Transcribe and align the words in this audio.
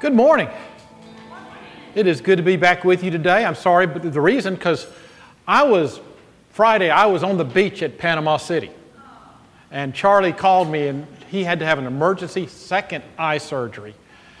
Good 0.00 0.14
morning. 0.14 0.48
It 1.96 2.06
is 2.06 2.20
good 2.20 2.36
to 2.36 2.44
be 2.44 2.54
back 2.54 2.84
with 2.84 3.02
you 3.02 3.10
today. 3.10 3.44
I'm 3.44 3.56
sorry, 3.56 3.88
but 3.88 4.12
the 4.12 4.20
reason, 4.20 4.54
because 4.54 4.86
I 5.44 5.64
was, 5.64 5.98
Friday, 6.50 6.88
I 6.88 7.06
was 7.06 7.24
on 7.24 7.36
the 7.36 7.44
beach 7.44 7.82
at 7.82 7.98
Panama 7.98 8.36
City. 8.36 8.70
And 9.72 9.92
Charlie 9.92 10.32
called 10.32 10.70
me, 10.70 10.86
and 10.86 11.04
he 11.28 11.42
had 11.42 11.58
to 11.58 11.66
have 11.66 11.80
an 11.80 11.86
emergency 11.86 12.46
second 12.46 13.02
eye 13.18 13.38
surgery. 13.38 13.92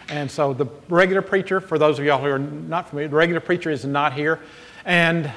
And 0.08 0.30
so 0.30 0.54
the 0.54 0.66
regular 0.88 1.22
preacher, 1.22 1.60
for 1.60 1.76
those 1.76 1.98
of 1.98 2.04
y'all 2.04 2.20
who 2.22 2.28
are 2.28 2.38
not 2.38 2.88
familiar, 2.88 3.08
the 3.08 3.16
regular 3.16 3.40
preacher 3.40 3.72
is 3.72 3.84
not 3.84 4.12
here. 4.12 4.38
And 4.84 5.28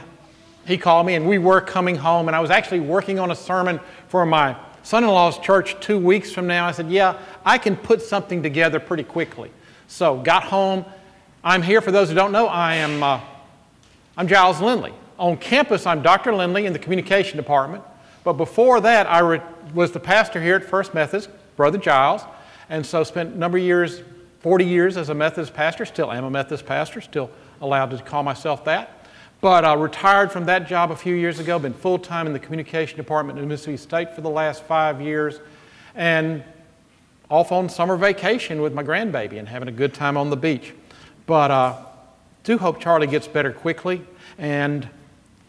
he 0.67 0.77
called 0.77 1.07
me, 1.07 1.15
and 1.15 1.27
we 1.27 1.39
were 1.39 1.61
coming 1.61 1.95
home, 1.95 2.27
and 2.27 2.35
I 2.35 2.41
was 2.41 2.51
actually 2.51 2.81
working 2.81 3.17
on 3.17 3.31
a 3.31 3.35
sermon 3.35 3.79
for 4.07 4.23
my 4.27 4.55
son 4.83 5.03
in 5.03 5.09
law's 5.09 5.39
church 5.39 5.79
two 5.79 5.97
weeks 5.97 6.31
from 6.31 6.45
now. 6.45 6.67
I 6.67 6.73
said, 6.73 6.91
Yeah, 6.91 7.17
I 7.44 7.58
can 7.58 7.75
put 7.75 8.03
something 8.03 8.44
together 8.44 8.80
pretty 8.80 9.03
quickly. 9.03 9.49
So, 9.91 10.16
got 10.16 10.44
home. 10.44 10.86
I'm 11.44 11.62
here 11.62 11.81
for 11.81 11.91
those 11.91 12.08
who 12.08 12.16
don't 12.16 12.31
know. 12.31 12.48
I 12.48 12.76
am 12.76 13.04
uh, 13.04 13.20
I'm 14.16 14.26
Giles 14.26 14.62
Lindley. 14.62 14.94
On 15.20 15.36
campus, 15.36 15.86
I'm 15.86 16.02
Dr. 16.02 16.34
Lindley 16.34 16.66
in 16.66 16.72
the 16.72 16.80
communication 16.80 17.36
department. 17.36 17.84
But 18.23 18.34
before 18.34 18.80
that, 18.80 19.05
I 19.05 19.20
re- 19.20 19.41
was 19.73 19.91
the 19.91 20.00
pastor 20.00 20.41
here 20.41 20.55
at 20.55 20.64
First 20.64 20.94
Methodist, 20.94 21.30
Brother 21.58 21.77
Giles, 21.77 22.22
and 22.70 22.86
so 22.86 23.04
spent 23.04 23.34
a 23.34 23.38
number 23.38 23.58
of 23.58 23.66
years, 23.66 24.02
40 24.40 24.64
years 24.64 24.95
as 24.95 25.09
a 25.09 25.14
Methodist 25.14 25.54
pastor. 25.54 25.84
Still 25.84 26.09
am 26.09 26.23
a 26.23 26.31
Methodist 26.31 26.66
pastor, 26.66 27.02
still 27.02 27.30
allowed 27.59 27.92
to 27.92 27.98
call 27.98 28.23
myself 28.23 28.64
that. 28.64 29.05
But 29.42 29.66
I 29.66 29.73
uh, 29.73 29.76
retired 29.76 30.31
from 30.31 30.45
that 30.45 30.70
job 30.70 30.92
a 30.92 30.95
few 30.95 31.16
years 31.16 31.39
ago, 31.39 31.59
been 31.59 31.73
full 31.73 32.00
time 32.00 32.28
in 32.28 32.34
the 32.34 32.39
communication 32.39 32.95
department 32.95 33.39
in 33.39 33.45
Mississippi 33.45 33.76
State 33.76 34.16
for 34.16 34.22
the 34.22 34.30
last 34.30 34.64
five 34.64 35.02
years, 35.02 35.42
and 35.95 36.45
off 37.31 37.53
on 37.53 37.70
summer 37.70 37.95
vacation 37.95 38.62
with 38.62 38.73
my 38.73 38.84
grandbaby 38.84 39.39
and 39.39 39.47
having 39.47 39.69
a 39.69 39.72
good 39.72 39.94
time 39.94 40.17
on 40.17 40.30
the 40.30 40.36
beach. 40.36 40.73
But 41.25 41.50
uh, 41.50 41.78
do 42.44 42.58
hope 42.58 42.81
Charlie 42.81 43.08
gets 43.08 43.28
better 43.28 43.53
quickly. 43.53 44.05
And 44.38 44.88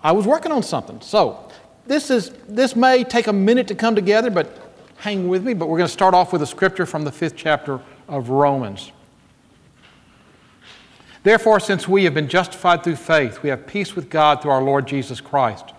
I 0.01 0.13
was 0.13 0.25
working 0.25 0.53
on 0.53 0.63
something. 0.63 1.01
So 1.01 1.51
this, 1.87 2.09
is, 2.09 2.31
this 2.49 2.77
may 2.77 3.03
take 3.03 3.27
a 3.27 3.33
minute 3.33 3.67
to 3.69 3.75
come 3.75 3.97
together, 3.97 4.31
but 4.31 4.73
hang 4.99 5.29
with 5.29 5.45
me. 5.45 5.55
But 5.55 5.69
we're 5.69 5.79
going 5.79 5.89
to 5.89 5.93
start 5.93 6.15
off 6.15 6.33
with 6.33 6.41
a 6.43 6.47
scripture 6.47 6.87
from 6.87 7.03
the 7.03 7.13
fifth 7.13 7.35
chapter 7.37 7.81
of 8.09 8.29
Romans. 8.29 8.93
Therefore, 11.25 11.59
since 11.59 11.89
we 11.89 12.05
have 12.05 12.15
been 12.15 12.29
justified 12.29 12.85
through 12.85 12.97
faith, 12.97 13.43
we 13.43 13.49
have 13.49 13.67
peace 13.67 13.97
with 13.97 14.09
God 14.09 14.41
through 14.41 14.53
our 14.53 14.63
Lord 14.63 14.87
Jesus 14.87 15.21
Christ, 15.21 15.73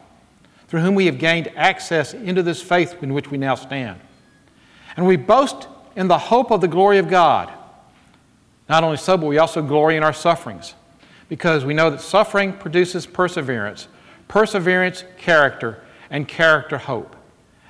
through 0.68 0.82
whom 0.82 0.96
we 0.96 1.06
have 1.06 1.18
gained 1.18 1.50
access 1.56 2.14
into 2.14 2.44
this 2.44 2.62
faith 2.62 3.02
in 3.02 3.14
which 3.14 3.32
we 3.32 3.38
now 3.38 3.56
stand. 3.56 4.00
And 4.96 5.08
we 5.08 5.16
boast 5.16 5.68
in 5.96 6.08
the 6.08 6.18
hope 6.18 6.52
of 6.52 6.62
the 6.62 6.68
glory 6.68 6.98
of 6.98 7.08
God. 7.08 7.52
Not 8.70 8.84
only 8.84 8.98
so, 8.98 9.18
but 9.18 9.28
we 9.28 9.38
also 9.38 9.62
glory 9.62 9.98
in 9.98 10.04
our 10.04 10.14
sufferings, 10.14 10.74
because 11.30 11.66
we 11.66 11.74
know 11.74 11.90
that 11.90 12.02
suffering 12.02 12.54
produces 12.54 13.06
perseverance, 13.06 13.88
perseverance, 14.28 15.04
character, 15.18 15.84
and 16.10 16.28
character, 16.28 16.78
hope. 16.78 17.16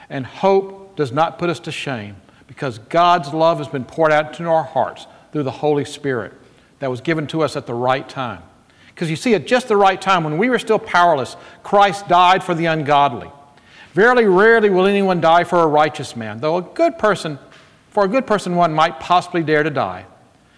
And 0.09 0.25
hope 0.25 0.95
does 0.95 1.11
not 1.11 1.39
put 1.39 1.49
us 1.49 1.59
to 1.61 1.71
shame, 1.71 2.15
because 2.47 2.77
God's 2.77 3.33
love 3.33 3.57
has 3.57 3.67
been 3.67 3.85
poured 3.85 4.11
out 4.11 4.39
into 4.39 4.49
our 4.49 4.63
hearts 4.63 5.07
through 5.31 5.43
the 5.43 5.51
Holy 5.51 5.85
Spirit 5.85 6.33
that 6.79 6.89
was 6.89 7.01
given 7.01 7.25
to 7.27 7.41
us 7.41 7.55
at 7.55 7.65
the 7.65 7.73
right 7.73 8.07
time. 8.07 8.43
Because 8.87 9.09
you 9.09 9.15
see, 9.15 9.33
at 9.33 9.47
just 9.47 9.67
the 9.67 9.77
right 9.77 9.99
time, 9.99 10.23
when 10.23 10.37
we 10.37 10.49
were 10.49 10.59
still 10.59 10.77
powerless, 10.77 11.35
Christ 11.63 12.07
died 12.07 12.43
for 12.43 12.53
the 12.53 12.67
ungodly. 12.67 13.31
Verily, 13.93 14.25
rarely 14.25 14.69
will 14.69 14.85
anyone 14.85 15.19
die 15.19 15.43
for 15.43 15.63
a 15.63 15.67
righteous 15.67 16.15
man, 16.15 16.39
though 16.39 16.57
a 16.57 16.61
good 16.61 16.99
person, 16.99 17.39
for 17.93 18.03
a 18.03 18.07
good 18.07 18.25
person, 18.25 18.55
one 18.55 18.73
might 18.73 18.99
possibly 18.99 19.43
dare 19.43 19.61
to 19.61 19.69
die. 19.69 20.05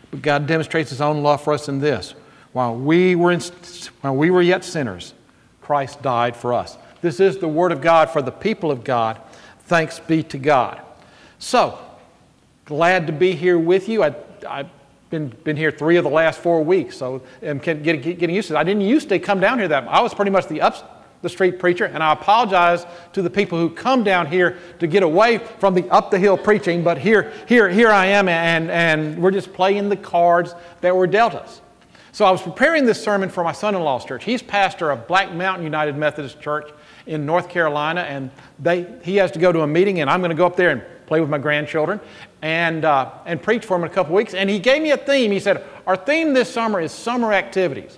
But 0.09 0.21
God 0.21 0.47
demonstrates 0.47 0.89
His 0.89 1.01
own 1.01 1.21
love 1.21 1.43
for 1.43 1.53
us 1.53 1.67
in 1.67 1.79
this 1.79 2.15
while 2.53 2.73
we 2.73 3.15
were, 3.15 3.33
in, 3.33 3.41
while 3.99 4.15
we 4.15 4.31
were 4.31 4.41
yet 4.41 4.63
sinners, 4.63 5.13
Christ 5.61 6.01
died 6.01 6.37
for 6.37 6.53
us. 6.53 6.77
This 7.01 7.19
is 7.19 7.37
the 7.37 7.49
Word 7.49 7.73
of 7.73 7.81
God 7.81 8.09
for 8.09 8.21
the 8.21 8.31
people 8.31 8.71
of 8.71 8.85
God. 8.85 9.19
Thanks 9.65 9.99
be 9.99 10.23
to 10.23 10.37
God. 10.37 10.81
So, 11.37 11.77
glad 12.63 13.07
to 13.07 13.13
be 13.13 13.33
here 13.33 13.59
with 13.59 13.89
you. 13.89 14.01
I, 14.01 14.15
I 14.47 14.69
been, 15.09 15.27
been 15.43 15.57
here 15.57 15.71
three 15.71 15.97
of 15.97 16.05
the 16.05 16.09
last 16.09 16.39
four 16.39 16.63
weeks, 16.63 16.95
so 16.95 17.21
I'm 17.41 17.57
getting, 17.57 18.01
getting 18.01 18.33
used 18.33 18.47
to 18.47 18.55
it. 18.55 18.57
I 18.57 18.63
didn't 18.63 18.83
used 18.83 19.09
to 19.09 19.19
come 19.19 19.41
down 19.41 19.59
here 19.59 19.67
that 19.67 19.83
much. 19.83 19.93
I 19.93 19.99
was 19.99 20.13
pretty 20.13 20.31
much 20.31 20.47
the 20.47 20.61
up 20.61 20.94
the 21.25 21.29
street 21.29 21.59
preacher, 21.59 21.85
and 21.85 22.01
I 22.01 22.13
apologize 22.13 22.85
to 23.13 23.21
the 23.21 23.29
people 23.29 23.59
who 23.59 23.69
come 23.69 24.03
down 24.03 24.27
here 24.27 24.59
to 24.79 24.87
get 24.87 25.03
away 25.03 25.39
from 25.39 25.73
the 25.73 25.89
up 25.89 26.11
the 26.11 26.19
hill 26.19 26.37
preaching, 26.37 26.83
but 26.83 26.99
here, 26.99 27.33
here, 27.47 27.67
here 27.67 27.89
I 27.89 28.05
am, 28.05 28.29
and, 28.29 28.69
and 28.69 29.21
we're 29.21 29.31
just 29.31 29.51
playing 29.51 29.89
the 29.89 29.97
cards 29.97 30.53
that 30.81 30.95
were 30.95 31.07
dealt 31.07 31.33
us. 31.33 31.61
So 32.11 32.23
I 32.23 32.31
was 32.31 32.41
preparing 32.41 32.85
this 32.85 33.03
sermon 33.03 33.27
for 33.27 33.43
my 33.43 33.51
son-in-law's 33.51 34.05
church. 34.05 34.23
He's 34.23 34.41
pastor 34.41 34.91
of 34.91 35.07
Black 35.07 35.33
Mountain 35.33 35.63
United 35.65 35.97
Methodist 35.97 36.39
Church 36.39 36.69
in 37.07 37.25
North 37.25 37.49
Carolina, 37.49 38.01
and 38.01 38.29
they, 38.59 38.85
he 39.03 39.15
has 39.17 39.31
to 39.31 39.39
go 39.39 39.51
to 39.51 39.61
a 39.61 39.67
meeting, 39.67 39.99
and 39.99 40.09
I'm 40.09 40.21
going 40.21 40.29
to 40.29 40.35
go 40.35 40.45
up 40.45 40.55
there 40.55 40.69
and 40.69 40.81
play 41.07 41.19
with 41.19 41.29
my 41.29 41.37
grandchildren, 41.37 41.99
and, 42.41 42.85
uh, 42.85 43.11
and 43.25 43.41
preach 43.41 43.65
for 43.65 43.75
him 43.75 43.83
in 43.83 43.89
a 43.89 43.93
couple 43.93 44.15
weeks. 44.15 44.33
And 44.33 44.49
he 44.49 44.59
gave 44.59 44.81
me 44.81 44.91
a 44.91 44.97
theme. 44.97 45.31
He 45.31 45.39
said, 45.39 45.63
Our 45.87 45.97
theme 45.97 46.33
this 46.33 46.51
summer 46.53 46.79
is 46.79 46.91
summer 46.91 47.33
activities. 47.33 47.97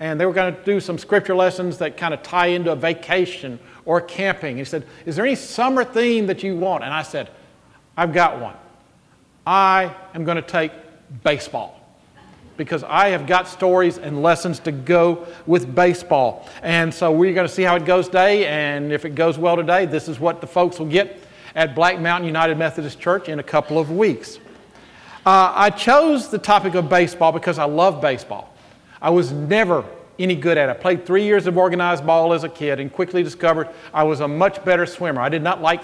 And 0.00 0.20
they 0.20 0.26
were 0.26 0.32
going 0.32 0.54
to 0.54 0.64
do 0.64 0.80
some 0.80 0.96
scripture 0.96 1.34
lessons 1.34 1.78
that 1.78 1.96
kind 1.96 2.14
of 2.14 2.22
tie 2.22 2.46
into 2.46 2.70
a 2.70 2.76
vacation 2.76 3.58
or 3.84 4.00
camping. 4.00 4.56
He 4.56 4.64
said, 4.64 4.86
Is 5.06 5.16
there 5.16 5.26
any 5.26 5.34
summer 5.34 5.84
theme 5.84 6.26
that 6.26 6.42
you 6.42 6.56
want? 6.56 6.84
And 6.84 6.92
I 6.92 7.02
said, 7.02 7.30
I've 7.96 8.12
got 8.12 8.40
one. 8.40 8.54
I 9.46 9.94
am 10.14 10.24
going 10.24 10.36
to 10.36 10.42
take 10.42 10.72
baseball 11.24 11.74
because 12.58 12.84
I 12.84 13.08
have 13.08 13.26
got 13.26 13.48
stories 13.48 13.98
and 13.98 14.22
lessons 14.22 14.58
to 14.60 14.72
go 14.72 15.26
with 15.46 15.74
baseball. 15.74 16.46
And 16.62 16.92
so 16.92 17.10
we're 17.10 17.32
going 17.32 17.46
to 17.46 17.52
see 17.52 17.62
how 17.62 17.76
it 17.76 17.84
goes 17.84 18.06
today. 18.06 18.46
And 18.46 18.92
if 18.92 19.04
it 19.04 19.14
goes 19.14 19.38
well 19.38 19.56
today, 19.56 19.86
this 19.86 20.08
is 20.08 20.20
what 20.20 20.40
the 20.40 20.46
folks 20.46 20.78
will 20.78 20.86
get 20.86 21.22
at 21.54 21.74
Black 21.74 21.98
Mountain 21.98 22.26
United 22.26 22.58
Methodist 22.58 23.00
Church 23.00 23.28
in 23.28 23.38
a 23.38 23.42
couple 23.42 23.78
of 23.78 23.90
weeks. 23.90 24.38
Uh, 25.24 25.52
I 25.54 25.70
chose 25.70 26.28
the 26.28 26.38
topic 26.38 26.74
of 26.74 26.88
baseball 26.88 27.32
because 27.32 27.58
I 27.58 27.64
love 27.64 28.00
baseball. 28.00 28.52
I 29.00 29.10
was 29.10 29.32
never 29.32 29.84
any 30.18 30.34
good 30.34 30.58
at 30.58 30.68
it. 30.68 30.72
I 30.72 30.74
played 30.74 31.06
three 31.06 31.24
years 31.24 31.46
of 31.46 31.56
organized 31.56 32.04
ball 32.04 32.32
as 32.32 32.44
a 32.44 32.48
kid 32.48 32.80
and 32.80 32.92
quickly 32.92 33.22
discovered 33.22 33.68
I 33.94 34.02
was 34.02 34.20
a 34.20 34.28
much 34.28 34.64
better 34.64 34.86
swimmer. 34.86 35.20
I 35.20 35.28
did 35.28 35.42
not 35.42 35.62
like 35.62 35.82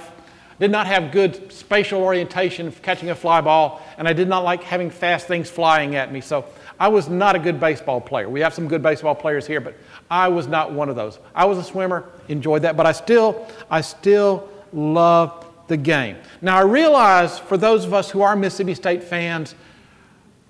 did 0.60 0.70
not 0.70 0.86
have 0.86 1.10
good 1.10 1.52
spatial 1.52 2.00
orientation 2.00 2.70
catching 2.82 3.10
a 3.10 3.14
fly 3.14 3.40
ball, 3.40 3.82
and 3.98 4.06
I 4.06 4.12
did 4.12 4.28
not 4.28 4.44
like 4.44 4.62
having 4.62 4.88
fast 4.88 5.26
things 5.26 5.50
flying 5.50 5.96
at 5.96 6.12
me. 6.12 6.20
So 6.20 6.44
I 6.78 6.88
was 6.88 7.08
not 7.08 7.34
a 7.34 7.38
good 7.38 7.58
baseball 7.58 8.00
player. 8.00 8.28
We 8.28 8.40
have 8.40 8.54
some 8.54 8.68
good 8.68 8.82
baseball 8.82 9.14
players 9.14 9.46
here, 9.46 9.60
but 9.60 9.74
I 10.10 10.28
was 10.28 10.46
not 10.46 10.72
one 10.72 10.88
of 10.88 10.96
those. 10.96 11.18
I 11.34 11.44
was 11.44 11.58
a 11.58 11.64
swimmer, 11.64 12.08
enjoyed 12.28 12.62
that, 12.62 12.76
but 12.76 12.86
I 12.86 12.92
still, 12.92 13.46
I 13.68 13.80
still 13.80 14.48
love 14.72 15.44
the 15.66 15.76
game. 15.76 16.16
Now, 16.40 16.58
I 16.58 16.62
realize 16.62 17.38
for 17.38 17.56
those 17.56 17.84
of 17.84 17.92
us 17.92 18.10
who 18.10 18.22
are 18.22 18.36
Mississippi 18.36 18.74
State 18.74 19.02
fans, 19.02 19.54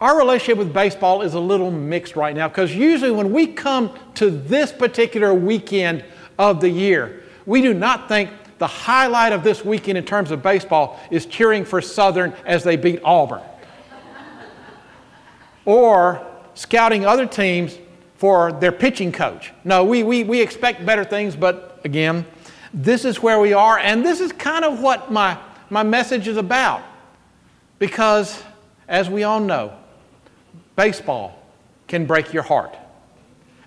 our 0.04 0.18
relationship 0.18 0.58
with 0.58 0.70
baseball 0.70 1.22
is 1.22 1.32
a 1.32 1.40
little 1.40 1.70
mixed 1.70 2.14
right 2.14 2.36
now 2.36 2.46
because 2.46 2.76
usually 2.76 3.10
when 3.10 3.32
we 3.32 3.46
come 3.46 3.90
to 4.12 4.28
this 4.28 4.70
particular 4.70 5.32
weekend 5.32 6.04
of 6.38 6.60
the 6.60 6.68
year, 6.68 7.22
we 7.46 7.62
do 7.62 7.72
not 7.72 8.06
think 8.06 8.28
the 8.58 8.66
highlight 8.66 9.32
of 9.32 9.42
this 9.42 9.64
weekend 9.64 9.96
in 9.96 10.04
terms 10.04 10.30
of 10.30 10.42
baseball 10.42 11.00
is 11.10 11.24
cheering 11.24 11.64
for 11.64 11.80
Southern 11.80 12.34
as 12.44 12.62
they 12.62 12.76
beat 12.76 13.00
Auburn 13.02 13.40
or 15.64 16.26
scouting 16.52 17.06
other 17.06 17.24
teams 17.24 17.78
for 18.16 18.52
their 18.52 18.72
pitching 18.72 19.10
coach. 19.10 19.54
No, 19.64 19.84
we, 19.84 20.02
we, 20.02 20.22
we 20.22 20.38
expect 20.38 20.84
better 20.84 21.04
things, 21.04 21.34
but 21.34 21.80
again, 21.82 22.26
this 22.74 23.06
is 23.06 23.22
where 23.22 23.40
we 23.40 23.54
are, 23.54 23.78
and 23.78 24.04
this 24.04 24.20
is 24.20 24.32
kind 24.32 24.66
of 24.66 24.82
what 24.82 25.10
my, 25.10 25.38
my 25.70 25.82
message 25.82 26.28
is 26.28 26.36
about. 26.36 26.82
Because, 27.78 28.42
as 28.86 29.08
we 29.08 29.24
all 29.24 29.40
know, 29.40 29.78
baseball 30.76 31.38
can 31.86 32.06
break 32.06 32.32
your 32.32 32.42
heart. 32.42 32.76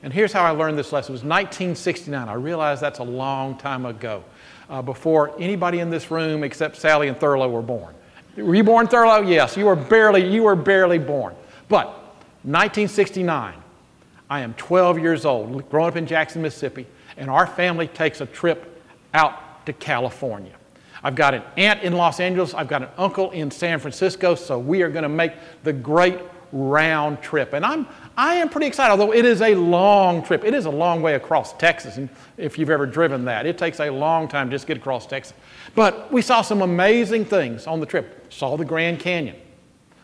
And 0.03 0.13
here's 0.13 0.31
how 0.31 0.43
I 0.43 0.51
learned 0.51 0.77
this 0.77 0.91
lesson. 0.91 1.11
It 1.11 1.13
was 1.13 1.23
1969. 1.23 2.29
I 2.29 2.33
realize 2.33 2.79
that's 2.79 2.99
a 2.99 3.03
long 3.03 3.57
time 3.57 3.85
ago, 3.85 4.23
uh, 4.69 4.81
before 4.81 5.33
anybody 5.39 5.79
in 5.79 5.89
this 5.89 6.11
room 6.11 6.43
except 6.43 6.75
Sally 6.75 7.07
and 7.07 7.19
Thurlow 7.19 7.49
were 7.49 7.61
born. 7.61 7.95
Were 8.35 8.55
you 8.55 8.63
born, 8.63 8.87
Thurlow? 8.87 9.21
Yes, 9.21 9.57
you 9.57 9.65
were 9.65 9.75
barely, 9.75 10.25
you 10.31 10.43
were 10.43 10.55
barely 10.55 10.99
born. 10.99 11.35
But 11.69 11.87
1969, 12.43 13.55
I 14.29 14.39
am 14.41 14.53
12 14.53 14.99
years 14.99 15.25
old, 15.25 15.69
growing 15.69 15.89
up 15.89 15.95
in 15.95 16.05
Jackson, 16.05 16.41
Mississippi, 16.41 16.85
and 17.17 17.29
our 17.29 17.47
family 17.47 17.87
takes 17.87 18.21
a 18.21 18.25
trip 18.25 18.83
out 19.13 19.65
to 19.65 19.73
California. 19.73 20.53
I've 21.03 21.15
got 21.15 21.33
an 21.33 21.43
aunt 21.55 21.81
in 21.81 21.93
Los 21.93 22.19
Angeles, 22.19 22.53
I've 22.53 22.67
got 22.67 22.83
an 22.83 22.89
uncle 22.97 23.31
in 23.31 23.49
San 23.49 23.79
Francisco, 23.79 24.35
so 24.35 24.59
we 24.59 24.81
are 24.83 24.89
going 24.89 25.03
to 25.03 25.09
make 25.09 25.33
the 25.63 25.73
great 25.73 26.19
round 26.51 27.21
trip. 27.21 27.53
And 27.53 27.65
I'm, 27.65 27.87
I 28.15 28.35
am 28.35 28.49
pretty 28.49 28.67
excited, 28.67 28.91
although 28.91 29.13
it 29.13 29.25
is 29.25 29.41
a 29.41 29.55
long 29.55 30.23
trip. 30.23 30.43
It 30.43 30.53
is 30.53 30.65
a 30.65 30.69
long 30.69 31.01
way 31.01 31.15
across 31.15 31.53
Texas, 31.53 31.97
and 31.97 32.09
if 32.37 32.57
you've 32.57 32.69
ever 32.69 32.85
driven 32.85 33.25
that. 33.25 33.45
It 33.45 33.57
takes 33.57 33.79
a 33.79 33.89
long 33.89 34.27
time 34.27 34.49
just 34.49 34.63
to 34.63 34.67
get 34.69 34.77
across 34.77 35.05
Texas. 35.05 35.33
But 35.75 36.11
we 36.11 36.21
saw 36.21 36.41
some 36.41 36.61
amazing 36.61 37.25
things 37.25 37.67
on 37.67 37.79
the 37.79 37.85
trip. 37.85 38.31
Saw 38.31 38.57
the 38.57 38.65
Grand 38.65 38.99
Canyon, 38.99 39.35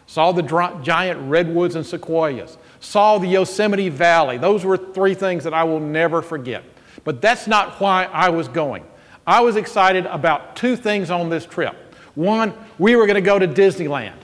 saw 0.08 0.32
the 0.32 0.42
giant 0.84 1.30
redwoods 1.30 1.76
and 1.76 1.86
sequoias, 1.86 2.58
saw 2.80 3.18
the 3.18 3.28
Yosemite 3.28 3.90
Valley. 3.90 4.38
Those 4.38 4.64
were 4.64 4.78
three 4.78 5.14
things 5.14 5.44
that 5.44 5.54
I 5.54 5.64
will 5.64 5.80
never 5.80 6.22
forget. 6.22 6.64
But 7.04 7.22
that's 7.22 7.48
not 7.48 7.80
why 7.82 8.06
I 8.06 8.30
was 8.30 8.48
going. 8.48 8.86
I 9.26 9.42
was 9.42 9.56
excited 9.56 10.06
about 10.06 10.56
two 10.56 10.76
things 10.76 11.10
on 11.10 11.30
this 11.30 11.46
trip. 11.46 11.76
One, 12.16 12.54
we 12.78 12.96
were 12.96 13.06
going 13.08 13.16
to 13.16 13.22
go 13.22 13.40
to 13.40 13.48
Disneyland 13.48 14.18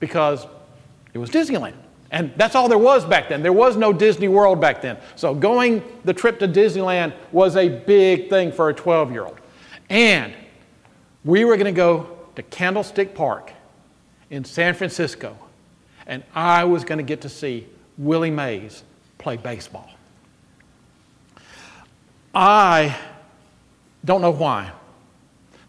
because 0.00 0.46
it 1.14 1.18
was 1.18 1.30
Disneyland. 1.30 1.74
And 2.10 2.32
that's 2.36 2.54
all 2.54 2.68
there 2.68 2.78
was 2.78 3.04
back 3.04 3.28
then. 3.28 3.42
There 3.42 3.52
was 3.52 3.76
no 3.76 3.92
Disney 3.92 4.28
World 4.28 4.60
back 4.60 4.82
then. 4.82 4.98
So 5.16 5.34
going 5.34 5.82
the 6.04 6.12
trip 6.12 6.38
to 6.40 6.48
Disneyland 6.48 7.14
was 7.32 7.56
a 7.56 7.68
big 7.68 8.28
thing 8.28 8.52
for 8.52 8.68
a 8.68 8.74
12 8.74 9.10
year 9.10 9.24
old. 9.24 9.38
And 9.90 10.32
we 11.24 11.44
were 11.44 11.56
going 11.56 11.72
to 11.72 11.76
go 11.76 12.08
to 12.36 12.42
Candlestick 12.42 13.14
Park 13.14 13.52
in 14.30 14.44
San 14.44 14.74
Francisco. 14.74 15.36
And 16.06 16.22
I 16.34 16.64
was 16.64 16.84
going 16.84 16.98
to 16.98 17.04
get 17.04 17.22
to 17.22 17.28
see 17.28 17.66
Willie 17.96 18.30
Mays 18.30 18.82
play 19.18 19.36
baseball. 19.36 19.90
I 22.34 22.96
don't 24.04 24.20
know 24.20 24.32
why, 24.32 24.72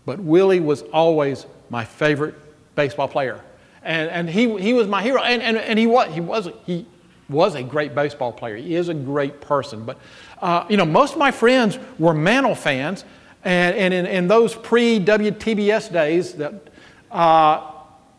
but 0.06 0.20
Willie 0.20 0.60
was 0.60 0.82
always 0.82 1.46
my 1.70 1.86
favorite 1.86 2.36
baseball 2.76 3.08
player. 3.08 3.42
And, 3.86 4.10
and 4.10 4.30
he, 4.30 4.60
he 4.60 4.74
was 4.74 4.88
my 4.88 5.02
hero. 5.02 5.22
And, 5.22 5.42
and, 5.42 5.58
and 5.58 5.78
he, 5.80 5.86
was, 5.88 6.12
he, 6.12 6.20
was, 6.20 6.50
he 6.66 6.86
was 7.30 7.54
a 7.56 7.64
great 7.64 7.94
baseball 7.94 8.34
player. 8.34 8.58
He 8.58 8.76
is 8.76 8.90
a 8.90 8.94
great 8.94 9.40
person. 9.40 9.86
But, 9.86 10.00
uh, 10.42 10.66
you 10.68 10.76
know, 10.76 10.86
most 10.86 11.14
of 11.14 11.20
my 11.20 11.32
friends 11.32 11.78
were 12.00 12.14
Mantle 12.14 12.56
fans. 12.56 13.06
And, 13.44 13.76
and 13.78 13.94
in, 13.94 14.06
in 14.08 14.28
those 14.28 14.56
pre 14.56 15.00
WTBS 15.00 15.94
days, 15.94 16.34
that, 16.34 16.54
uh, 17.12 17.72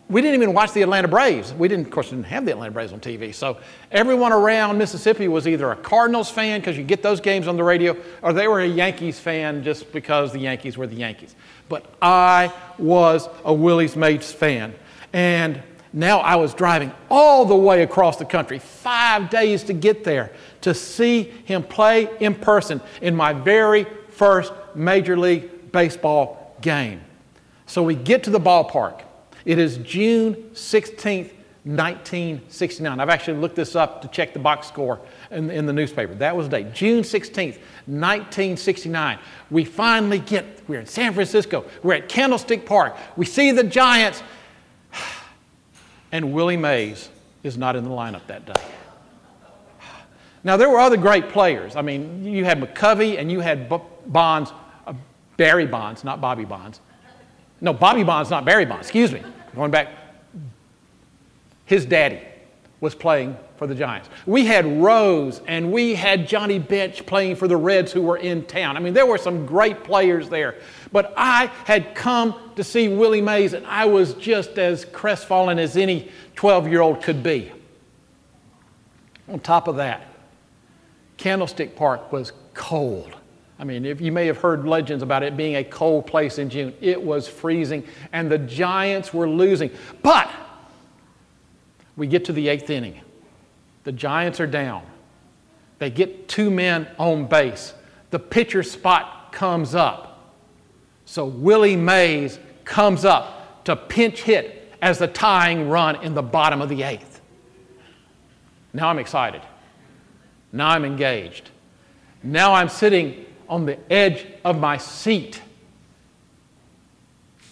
we 0.09 0.23
didn't 0.23 0.37
even 0.37 0.55
watch 0.55 0.73
the 0.73 0.83
Atlanta 0.83 1.09
Braves. 1.09 1.53
We 1.53 1.67
didn't, 1.67 1.87
of 1.87 1.91
course, 1.91 2.11
didn't 2.11 2.27
have 2.27 2.45
the 2.45 2.53
Atlanta 2.53 2.71
Braves 2.71 2.93
on 2.93 3.01
TV. 3.01 3.35
So 3.35 3.59
everyone 3.91 4.33
around 4.33 4.79
Mississippi 4.79 5.27
was 5.27 5.49
either 5.49 5.73
a 5.73 5.77
Cardinals 5.77 6.31
fan 6.31 6.61
because 6.61 6.79
you 6.79 6.85
get 6.85 7.03
those 7.03 7.21
games 7.21 7.49
on 7.49 7.57
the 7.57 7.65
radio, 7.65 7.97
or 8.23 8.33
they 8.33 8.47
were 8.47 8.61
a 8.61 8.67
Yankees 8.69 9.19
fan 9.19 9.65
just 9.65 9.91
because 9.93 10.33
the 10.33 10.39
Yankees 10.39 10.79
were 10.79 10.87
the 10.87 10.95
Yankees. 10.95 11.35
But 11.69 11.93
I 12.01 12.53
was 12.79 13.29
a 13.45 13.53
Willie's 13.53 13.97
Mays 13.97 14.31
fan. 14.31 14.73
And 15.17 15.63
now 15.95 16.19
I 16.19 16.37
was 16.37 16.53
driving 16.53 16.93
all 17.11 17.47
the 17.47 17.57
way 17.57 17.83
across 17.83 18.19
the 18.19 18.27
country, 18.27 18.59
five 18.59 19.31
days 19.31 19.63
to 19.63 19.73
get 19.73 20.05
there, 20.05 20.31
to 20.61 20.75
see 20.75 21.23
him 21.23 21.63
play 21.63 22.11
in 22.21 22.35
person 22.35 22.83
in 23.01 23.17
my 23.17 23.33
very 23.33 23.87
first 24.11 24.53
Major 24.75 25.19
League 25.19 25.73
Baseball 25.73 26.55
game. 26.61 27.01
So 27.65 27.83
we 27.83 27.95
get 27.95 28.25
to 28.25 28.31
the 28.31 28.39
ballpark. 28.39 29.05
It 29.47 29.59
is 29.59 29.79
June 29.79 30.35
16th, 30.53 31.33
1969. 31.65 33.01
I've 33.01 33.09
actually 33.09 33.39
looked 33.39 33.57
this 33.57 33.75
up 33.75 34.03
to 34.03 34.09
check 34.09 34.35
the 34.35 34.39
box 34.39 34.69
score 34.69 35.01
in, 35.31 35.51
in, 35.51 35.65
the 35.65 35.73
newspaper. 35.73 36.15
That 36.15 36.37
was 36.37 36.51
the 36.51 36.63
date, 36.63 36.75
June 36.75 37.03
16th, 37.03 37.59
1969. 37.87 39.19
We 39.51 39.65
finally 39.65 40.19
get, 40.19 40.45
we're 40.69 40.81
in 40.81 40.87
San 40.87 41.15
Francisco, 41.15 41.65
we're 41.83 41.95
at 41.95 42.11
Candlestick 42.11 42.67
Park, 42.67 42.97
we 43.17 43.25
see 43.25 43.51
the 43.51 43.65
Giants, 43.65 44.23
and 46.13 46.33
Willie 46.33 46.57
Mays 46.57 47.09
is 47.43 47.57
not 47.57 47.77
in 47.77 47.85
the 47.85 47.91
lineup 47.91 48.27
that 48.27 48.47
day. 48.47 48.63
Now, 50.45 50.57
there 50.57 50.69
were 50.69 50.79
other 50.79 50.97
great 50.97 51.29
players. 51.31 51.75
I 51.75 51.83
mean, 51.83 52.25
you 52.25 52.45
had 52.45 52.61
McCovey 52.61 53.19
and 53.19 53.31
you 53.33 53.41
had 53.41 53.69
Bonds, 54.07 54.53
uh, 54.87 54.95
Barry 55.37 55.67
Bonds, 55.67 56.05
not 56.05 56.21
Bobby 56.21 56.45
Bonds. 56.45 56.81
No, 57.61 57.73
Bobby 57.73 58.05
Bonds, 58.05 58.31
not 58.31 58.45
Barry 58.45 58.65
Bonds, 58.65 58.87
excuse 58.87 59.11
me. 59.11 59.23
Going 59.55 59.71
back, 59.71 59.89
his 61.65 61.85
daddy 61.85 62.21
was 62.81 62.95
playing 62.95 63.37
for 63.57 63.67
the 63.67 63.75
Giants. 63.75 64.11
We 64.27 64.45
had 64.45 64.83
Rose 64.83 65.41
and 65.47 65.73
we 65.73 65.95
had 65.95 66.29
Johnny 66.29 66.59
Bench 66.59 67.07
playing 67.07 67.37
for 67.37 67.49
the 67.49 67.57
Reds 67.57 67.91
who 67.91 68.03
were 68.03 68.19
in 68.19 68.45
town. 68.45 68.77
I 68.77 68.81
mean, 68.81 68.93
there 68.93 69.07
were 69.07 69.19
some 69.19 69.47
great 69.47 69.83
players 69.83 70.29
there. 70.29 70.57
But 70.93 71.15
I 71.17 71.47
had 71.65 71.95
come 71.95 72.35
to 72.57 72.63
see 72.63 72.89
Willie 72.89 73.23
Mays 73.23 73.55
and 73.55 73.67
I 73.67 73.87
was 73.87 74.15
just 74.15 74.59
as 74.59 74.85
crestfallen 74.85 75.59
as 75.59 75.77
any 75.77 76.11
12 76.35 76.69
year 76.69 76.83
old 76.83 77.03
could 77.03 77.23
be. 77.23 77.51
On 79.29 79.41
top 79.41 79.69
of 79.69 79.77
that, 79.77 80.07
Candlestick 81.17 81.77
Park 81.77 82.13
was 82.13 82.33
cold. 82.53 83.17
I 83.59 83.65
mean, 83.65 83.87
if 83.87 84.03
you 84.03 84.13
may 84.13 84.27
have 84.27 84.37
heard 84.37 84.67
legends 84.67 85.03
about 85.03 85.23
it 85.23 85.35
being 85.37 85.57
a 85.57 85.65
cold 85.65 86.07
place 86.07 86.39
in 86.39 86.51
June. 86.51 86.75
It 86.83 87.03
was 87.03 87.27
freezing, 87.27 87.85
and 88.13 88.31
the 88.31 88.39
Giants 88.39 89.15
were 89.15 89.27
losing. 89.27 89.71
But 90.03 90.31
we 91.97 92.07
get 92.07 92.25
to 92.27 92.33
the 92.33 92.49
eighth 92.49 92.71
inning. 92.71 93.01
The 93.85 93.93
Giants 93.93 94.41
are 94.41 94.47
down. 94.47 94.85
They 95.79 95.91
get 95.91 96.29
two 96.29 96.51
men 96.51 96.89
on 96.99 97.27
base. 97.27 97.75
The 98.11 98.19
pitcher 98.19 98.63
spot 98.63 99.33
comes 99.33 99.75
up. 99.75 100.35
So 101.05 101.25
Willie 101.25 101.77
Mays 101.77 102.39
comes 102.65 103.05
up 103.05 103.65
to 103.65 103.77
pinch 103.77 104.23
hit 104.23 104.75
as 104.83 104.99
the 104.99 105.07
tying 105.07 105.69
run 105.69 106.03
in 106.03 106.15
the 106.15 106.23
bottom 106.23 106.61
of 106.61 106.69
the 106.69 106.83
eighth. 106.83 107.21
Now 108.73 108.89
I'm 108.89 108.99
excited. 108.99 109.43
Now 110.53 110.71
I'm 110.71 110.85
engaged. 110.85 111.51
Now 112.23 112.55
I'm 112.55 112.69
sitting 112.69 113.27
on 113.49 113.67
the 113.67 113.79
edge 113.93 114.27
of 114.45 114.59
my 114.59 114.77
seat. 114.77 115.41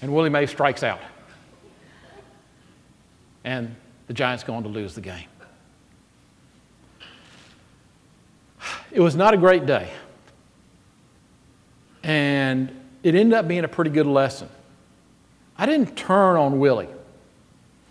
And 0.02 0.12
Willie 0.14 0.30
Mays 0.30 0.50
strikes 0.50 0.82
out. 0.82 1.00
And 3.44 3.76
the 4.06 4.14
Giants 4.14 4.44
go 4.44 4.54
on 4.54 4.62
to 4.62 4.68
lose 4.68 4.94
the 4.94 5.00
game. 5.00 5.28
It 8.90 9.00
was 9.00 9.16
not 9.16 9.34
a 9.34 9.36
great 9.36 9.66
day. 9.66 9.90
And 12.02 12.70
it 13.02 13.14
ended 13.14 13.34
up 13.34 13.48
being 13.48 13.64
a 13.64 13.68
pretty 13.68 13.90
good 13.90 14.06
lesson. 14.06 14.48
I 15.56 15.66
didn't 15.66 15.96
turn 15.96 16.36
on 16.36 16.58
Willie. 16.58 16.88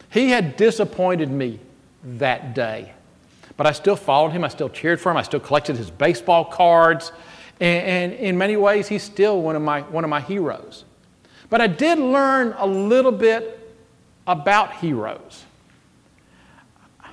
He 0.10 0.30
had 0.30 0.56
disappointed 0.56 1.30
me 1.30 1.60
that 2.04 2.54
day. 2.54 2.94
But 3.58 3.68
I 3.68 3.72
still 3.72 3.96
followed 3.96 4.30
him. 4.30 4.44
I 4.44 4.48
still 4.48 4.70
cheered 4.70 5.02
for 5.02 5.12
him. 5.12 5.18
I 5.18 5.24
still 5.24 5.40
collected 5.40 5.76
his 5.76 5.90
baseball 5.90 6.46
cards. 6.46 7.12
And, 7.60 7.86
and 7.86 8.14
in 8.14 8.38
many 8.38 8.58
ways, 8.58 8.88
he's 8.88 9.04
still 9.04 9.42
one 9.42 9.56
of, 9.56 9.62
my, 9.62 9.82
one 9.82 10.04
of 10.04 10.10
my 10.10 10.22
heroes. 10.22 10.86
But 11.50 11.62
I 11.62 11.68
did 11.68 12.00
learn 12.00 12.56
a 12.58 12.66
little 12.66 13.12
bit 13.12 13.76
about 14.26 14.76
heroes. 14.78 15.46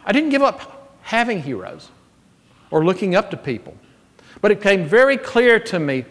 I 0.05 0.13
didn't 0.13 0.31
give 0.31 0.43
up 0.43 0.97
having 1.03 1.43
heroes 1.43 1.91
or 2.71 2.85
looking 2.85 3.15
up 3.15 3.31
to 3.31 3.37
people. 3.37 3.77
But 4.41 4.51
it 4.51 4.59
became 4.59 4.87
very 4.87 5.17
clear 5.17 5.59
to 5.61 5.79
me 5.79 6.05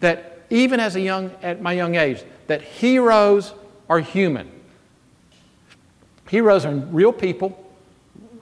that 0.00 0.42
even 0.50 0.80
as 0.80 0.96
a 0.96 1.00
young, 1.00 1.30
at 1.42 1.62
my 1.62 1.72
young 1.72 1.94
age, 1.94 2.24
that 2.46 2.62
heroes 2.62 3.54
are 3.88 4.00
human. 4.00 4.50
Heroes 6.28 6.64
are 6.64 6.74
real 6.74 7.12
people. 7.12 7.70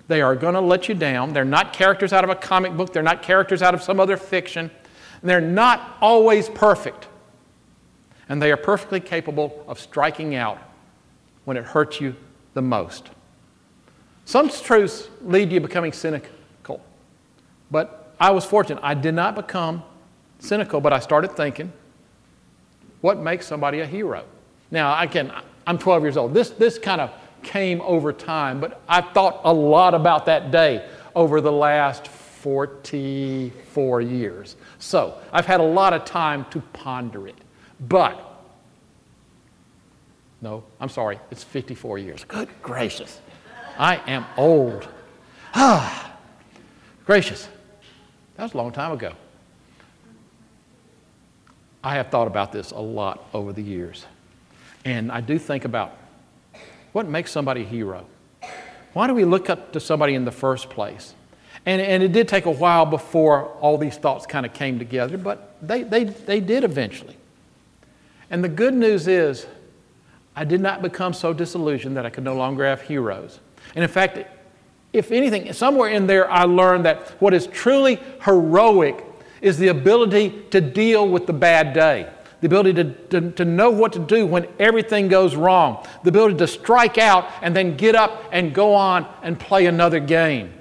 They 0.09 0.23
are 0.23 0.35
going 0.35 0.54
to 0.54 0.61
let 0.61 0.88
you 0.88 0.95
down. 0.95 1.33
They're 1.33 1.45
not 1.45 1.73
characters 1.73 2.12
out 2.12 2.25
of 2.25 2.30
a 2.30 2.35
comic 2.35 2.76
book. 2.76 2.92
They're 2.92 3.02
not 3.02 3.23
characters 3.23 3.61
out 3.61 3.75
of 3.75 3.83
some 3.83 4.00
other 4.00 4.16
fiction. 4.16 4.71
They're 5.23 5.40
not 5.40 5.97
always 6.00 6.49
perfect. 6.49 7.09
And 8.28 8.40
they 8.40 8.52
are 8.52 8.57
perfectly 8.57 9.00
capable 9.00 9.64
of 9.66 9.78
striking 9.78 10.35
out 10.35 10.59
when 11.45 11.57
it 11.57 11.64
hurts 11.64 12.00
you 12.00 12.14
the 12.54 12.62
most. 12.62 13.11
Some 14.28 14.50
truths 14.50 15.08
lead 15.23 15.50
you 15.50 15.58
becoming 15.58 15.90
cynical. 15.90 16.82
But 17.70 18.14
I 18.20 18.30
was 18.30 18.44
fortunate. 18.44 18.78
I 18.82 18.92
did 18.92 19.14
not 19.14 19.35
become 19.35 19.82
cynical, 20.38 20.82
but 20.82 20.92
I 20.92 20.99
started 20.99 21.35
thinking, 21.35 21.73
what 23.00 23.18
makes 23.18 23.47
somebody 23.47 23.80
a 23.80 23.87
hero? 23.87 24.26
Now, 24.70 25.00
again, 25.00 25.32
I'm 25.66 25.78
12 25.78 26.02
years 26.02 26.18
old. 26.18 26.35
This, 26.35 26.50
this 26.50 26.78
kind 26.78 27.00
of 27.00 27.11
came 27.42 27.80
over 27.80 28.12
time, 28.12 28.61
but 28.61 28.82
I've 28.87 29.12
thought 29.12 29.40
a 29.44 29.52
lot 29.52 29.94
about 29.94 30.26
that 30.26 30.50
day 30.50 30.87
over 31.14 31.40
the 31.40 31.50
last 31.50 32.06
44 32.06 34.02
years. 34.02 34.56
So 34.78 35.18
I've 35.32 35.47
had 35.47 35.61
a 35.61 35.64
lot 35.64 35.94
of 35.94 36.04
time 36.04 36.44
to 36.50 36.61
ponder 36.75 37.28
it. 37.28 37.38
But, 37.80 38.23
no, 40.42 40.64
I'm 40.78 40.90
sorry, 40.90 41.18
it's 41.30 41.44
54 41.44 41.97
years. 41.97 42.25
Good 42.25 42.50
gracious. 42.61 43.23
I 43.78 43.97
am 44.11 44.26
old. 44.37 44.88
Ah, 45.54 46.12
gracious. 47.06 47.49
That 48.37 48.42
was 48.42 48.54
a 48.54 48.56
long 48.56 48.73
time 48.73 48.92
ago. 48.92 49.12
I 51.82 51.94
have 51.94 52.08
thought 52.08 52.26
about 52.26 52.52
this 52.52 52.73
a 52.73 52.80
lot 52.80 53.28
over 53.32 53.52
the 53.52 53.62
years. 53.62 54.04
And 54.85 55.12
I 55.12 55.20
do 55.20 55.38
think 55.38 55.64
about 55.64 55.97
what 56.92 57.06
makes 57.06 57.30
somebody 57.30 57.62
a 57.62 57.64
hero? 57.64 58.04
Why 58.94 59.06
do 59.06 59.14
we 59.14 59.25
look 59.25 59.49
up 59.49 59.73
to 59.73 59.80
somebody 59.80 60.14
in 60.14 60.25
the 60.25 60.32
first 60.32 60.70
place? 60.70 61.14
And, 61.64 61.80
and 61.80 62.02
it 62.02 62.12
did 62.12 62.26
take 62.28 62.47
a 62.47 62.50
while 62.50 62.87
before 62.87 63.47
all 63.61 63.78
these 63.78 63.97
thoughts 63.97 64.26
kind 64.26 64.44
of 64.44 64.52
came 64.52 64.78
together, 64.78 65.18
but 65.18 65.56
they, 65.62 65.82
they, 65.82 66.04
they 66.04 66.40
did 66.40 66.64
eventually. 66.64 67.16
And 68.30 68.42
the 68.42 68.49
good 68.49 68.75
news 68.75 69.06
is, 69.06 69.47
I 70.35 70.44
did 70.44 70.61
not 70.61 70.82
become 70.82 71.12
so 71.12 71.32
disillusioned 71.32 71.97
that 71.97 72.06
I 72.06 72.11
could 72.11 72.25
no 72.25 72.35
longer 72.35 72.64
have 72.64 72.82
heroes. 72.82 73.40
And 73.75 73.83
in 73.85 73.91
fact, 73.91 74.19
if 74.93 75.13
anything, 75.13 75.53
somewhere 75.53 75.91
in 75.91 76.07
there, 76.07 76.31
I 76.31 76.45
learned 76.45 76.85
that 76.87 77.11
what 77.21 77.35
is 77.35 77.47
truly 77.47 78.01
heroic 78.25 79.05
is 79.41 79.59
the 79.59 79.69
ability 79.69 80.45
to 80.51 80.61
deal 80.61 81.09
with 81.09 81.27
the 81.27 81.33
bad 81.33 81.73
day, 81.73 82.11
the 82.41 82.47
ability 82.47 82.75
to, 82.75 82.93
to, 83.09 83.31
to, 83.33 83.45
know 83.45 83.71
what 83.71 83.93
to 83.93 83.99
do 83.99 84.27
when 84.27 84.47
everything 84.59 85.09
goes 85.09 85.37
wrong, 85.37 85.87
the 86.03 86.09
ability 86.09 86.37
to 86.37 86.47
strike 86.47 86.99
out 86.99 87.31
and 87.43 87.55
then 87.55 87.77
get 87.77 87.95
up 87.95 88.25
and 88.33 88.55
go 88.55 88.75
on 88.75 89.07
and 89.23 89.39
play 89.39 89.67
another 89.67 90.01
game. 90.01 90.53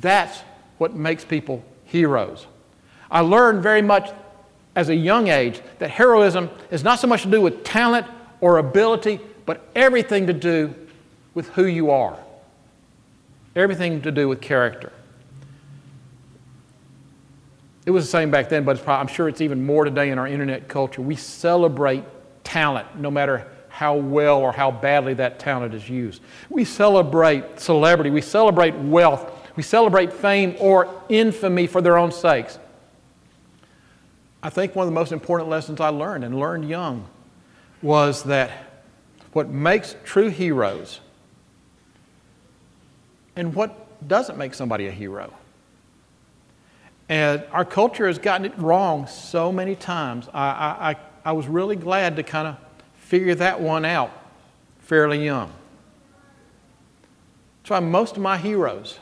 That's 0.00 0.40
what 0.78 0.94
makes 0.94 1.24
people 1.24 1.64
heroes. 1.84 2.46
I 3.10 3.20
learned 3.20 3.62
very 3.62 3.82
much 3.82 4.10
as 4.74 4.88
a 4.88 4.94
young 4.94 5.28
age 5.28 5.60
that 5.78 5.90
heroism 5.90 6.48
is 6.70 6.82
not 6.82 6.98
so 6.98 7.06
much 7.06 7.22
to 7.22 7.30
do 7.30 7.40
with 7.40 7.62
talent 7.62 8.06
or 8.40 8.58
ability, 8.58 9.20
but 9.44 9.68
everything 9.74 10.26
to 10.28 10.32
do 10.32 10.74
with 11.34 11.48
who 11.50 11.64
you 11.64 11.90
are, 11.90 12.18
everything 13.56 14.02
to 14.02 14.12
do 14.12 14.28
with 14.28 14.40
character. 14.40 14.92
It 17.84 17.90
was 17.90 18.04
the 18.04 18.10
same 18.10 18.30
back 18.30 18.48
then, 18.48 18.64
but 18.64 18.82
probably, 18.82 19.00
I'm 19.00 19.08
sure 19.08 19.28
it's 19.28 19.40
even 19.40 19.64
more 19.64 19.84
today 19.84 20.10
in 20.10 20.18
our 20.18 20.26
internet 20.26 20.68
culture. 20.68 21.02
We 21.02 21.16
celebrate 21.16 22.04
talent 22.44 22.98
no 22.98 23.10
matter 23.10 23.48
how 23.68 23.96
well 23.96 24.38
or 24.38 24.52
how 24.52 24.70
badly 24.70 25.14
that 25.14 25.38
talent 25.38 25.74
is 25.74 25.88
used. 25.88 26.22
We 26.50 26.64
celebrate 26.64 27.58
celebrity, 27.58 28.10
we 28.10 28.20
celebrate 28.20 28.74
wealth, 28.74 29.32
we 29.56 29.62
celebrate 29.62 30.12
fame 30.12 30.56
or 30.60 31.02
infamy 31.08 31.66
for 31.66 31.80
their 31.80 31.98
own 31.98 32.12
sakes. 32.12 32.58
I 34.42 34.50
think 34.50 34.74
one 34.74 34.86
of 34.86 34.92
the 34.92 34.94
most 34.94 35.12
important 35.12 35.48
lessons 35.48 35.80
I 35.80 35.88
learned 35.88 36.24
and 36.24 36.38
learned 36.38 36.68
young 36.68 37.08
was 37.80 38.24
that 38.24 38.50
what 39.32 39.48
makes 39.48 39.96
true 40.04 40.28
heroes 40.28 41.00
and 43.36 43.54
what 43.54 44.06
doesn't 44.08 44.36
make 44.38 44.54
somebody 44.54 44.86
a 44.86 44.90
hero. 44.90 45.32
And 47.08 47.44
our 47.52 47.64
culture 47.64 48.06
has 48.06 48.18
gotten 48.18 48.46
it 48.46 48.56
wrong 48.58 49.06
so 49.06 49.52
many 49.52 49.74
times. 49.74 50.28
I, 50.32 50.94
I, 50.94 50.96
I 51.24 51.32
was 51.32 51.46
really 51.46 51.76
glad 51.76 52.16
to 52.16 52.22
kind 52.22 52.48
of 52.48 52.56
figure 52.96 53.34
that 53.34 53.60
one 53.60 53.84
out 53.84 54.10
fairly 54.80 55.24
young. 55.24 55.52
That's 57.62 57.70
why 57.70 57.80
most 57.80 58.16
of 58.16 58.22
my 58.22 58.38
heroes 58.38 58.98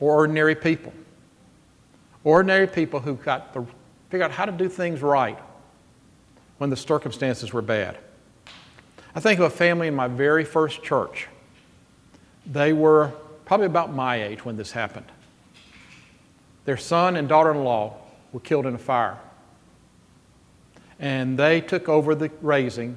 are 0.00 0.06
ordinary 0.06 0.54
people. 0.54 0.92
Ordinary 2.24 2.66
people 2.66 3.00
who 3.00 3.14
got 3.14 3.52
to 3.54 3.66
figure 4.10 4.24
out 4.24 4.30
how 4.30 4.44
to 4.44 4.52
do 4.52 4.68
things 4.68 5.02
right 5.02 5.38
when 6.58 6.70
the 6.70 6.76
circumstances 6.76 7.52
were 7.52 7.62
bad. 7.62 7.98
I 9.14 9.20
think 9.20 9.38
of 9.40 9.46
a 9.46 9.50
family 9.50 9.88
in 9.88 9.94
my 9.94 10.08
very 10.08 10.44
first 10.44 10.82
church. 10.82 11.28
They 12.50 12.72
were 12.72 13.12
probably 13.44 13.66
about 13.66 13.92
my 13.94 14.22
age 14.22 14.44
when 14.44 14.56
this 14.56 14.72
happened. 14.72 15.06
Their 16.64 16.76
son 16.76 17.16
and 17.16 17.28
daughter 17.28 17.50
in 17.50 17.64
law 17.64 17.96
were 18.32 18.40
killed 18.40 18.66
in 18.66 18.74
a 18.74 18.78
fire. 18.78 19.18
And 20.98 21.38
they 21.38 21.60
took 21.60 21.88
over 21.88 22.14
the 22.14 22.30
raising 22.42 22.96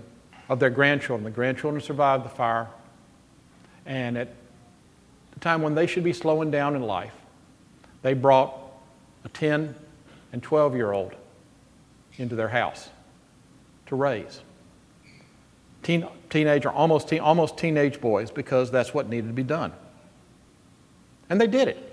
of 0.49 0.59
their 0.59 0.69
grandchildren. 0.69 1.23
The 1.23 1.31
grandchildren 1.31 1.81
survived 1.81 2.25
the 2.25 2.29
fire. 2.29 2.67
And 3.85 4.17
at 4.17 4.33
the 5.33 5.39
time 5.39 5.61
when 5.61 5.75
they 5.75 5.87
should 5.87 6.03
be 6.03 6.13
slowing 6.13 6.51
down 6.51 6.75
in 6.75 6.81
life, 6.81 7.13
they 8.01 8.13
brought 8.13 8.57
a 9.23 9.29
10 9.29 9.75
and 10.33 10.41
12 10.41 10.75
year 10.75 10.91
old 10.91 11.13
into 12.17 12.35
their 12.35 12.49
house 12.49 12.89
to 13.87 13.95
raise. 13.95 14.41
Teen, 15.83 16.07
teenage 16.29 16.65
or 16.65 16.71
almost, 16.71 17.09
teen, 17.09 17.19
almost 17.19 17.57
teenage 17.57 17.99
boys 17.99 18.31
because 18.31 18.71
that's 18.71 18.93
what 18.93 19.09
needed 19.09 19.27
to 19.27 19.33
be 19.33 19.43
done. 19.43 19.73
And 21.29 21.39
they 21.39 21.47
did 21.47 21.67
it. 21.67 21.91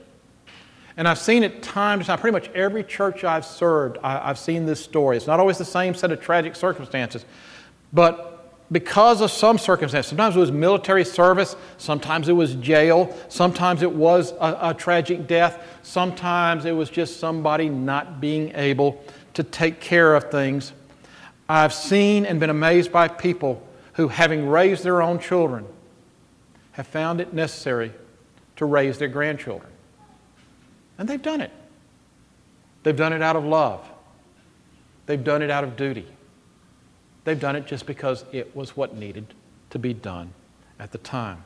And 0.96 1.06
I've 1.06 1.18
seen 1.18 1.44
it 1.44 1.62
time 1.62 2.00
to 2.00 2.04
time. 2.04 2.18
Pretty 2.18 2.32
much 2.32 2.48
every 2.56 2.82
church 2.82 3.22
I've 3.22 3.44
served, 3.44 3.98
I, 4.02 4.26
have 4.26 4.38
seen 4.38 4.66
this 4.66 4.82
story. 4.82 5.16
It's 5.16 5.28
not 5.28 5.38
always 5.38 5.56
the 5.56 5.64
same 5.64 5.94
set 5.94 6.10
of 6.10 6.20
tragic 6.20 6.56
circumstances, 6.56 7.24
but 7.92 8.34
because 8.70 9.20
of 9.20 9.30
some 9.30 9.58
circumstances, 9.58 10.08
sometimes 10.08 10.36
it 10.36 10.40
was 10.40 10.52
military 10.52 11.04
service, 11.04 11.56
sometimes 11.78 12.28
it 12.28 12.32
was 12.32 12.56
jail, 12.56 13.16
sometimes 13.28 13.82
it 13.82 13.90
was 13.90 14.32
a, 14.32 14.58
a 14.62 14.74
tragic 14.74 15.26
death, 15.26 15.62
sometimes 15.82 16.64
it 16.64 16.72
was 16.72 16.90
just 16.90 17.18
somebody 17.18 17.68
not 17.68 18.20
being 18.20 18.52
able 18.56 19.02
to 19.34 19.42
take 19.42 19.80
care 19.80 20.14
of 20.14 20.30
things. 20.30 20.72
I've 21.48 21.72
seen 21.72 22.26
and 22.26 22.38
been 22.40 22.50
amazed 22.50 22.92
by 22.92 23.08
people 23.08 23.62
who, 23.98 24.06
having 24.06 24.48
raised 24.48 24.84
their 24.84 25.02
own 25.02 25.18
children, 25.18 25.66
have 26.70 26.86
found 26.86 27.20
it 27.20 27.34
necessary 27.34 27.92
to 28.54 28.64
raise 28.64 28.96
their 28.96 29.08
grandchildren. 29.08 29.72
And 30.96 31.08
they've 31.08 31.20
done 31.20 31.40
it. 31.40 31.50
They've 32.84 32.96
done 32.96 33.12
it 33.12 33.22
out 33.22 33.34
of 33.34 33.44
love, 33.44 33.86
they've 35.06 35.22
done 35.22 35.42
it 35.42 35.50
out 35.50 35.64
of 35.64 35.76
duty. 35.76 36.06
They've 37.24 37.38
done 37.38 37.56
it 37.56 37.66
just 37.66 37.84
because 37.84 38.24
it 38.32 38.56
was 38.56 38.74
what 38.74 38.94
needed 38.94 39.34
to 39.70 39.78
be 39.78 39.92
done 39.92 40.32
at 40.78 40.92
the 40.92 40.98
time. 40.98 41.42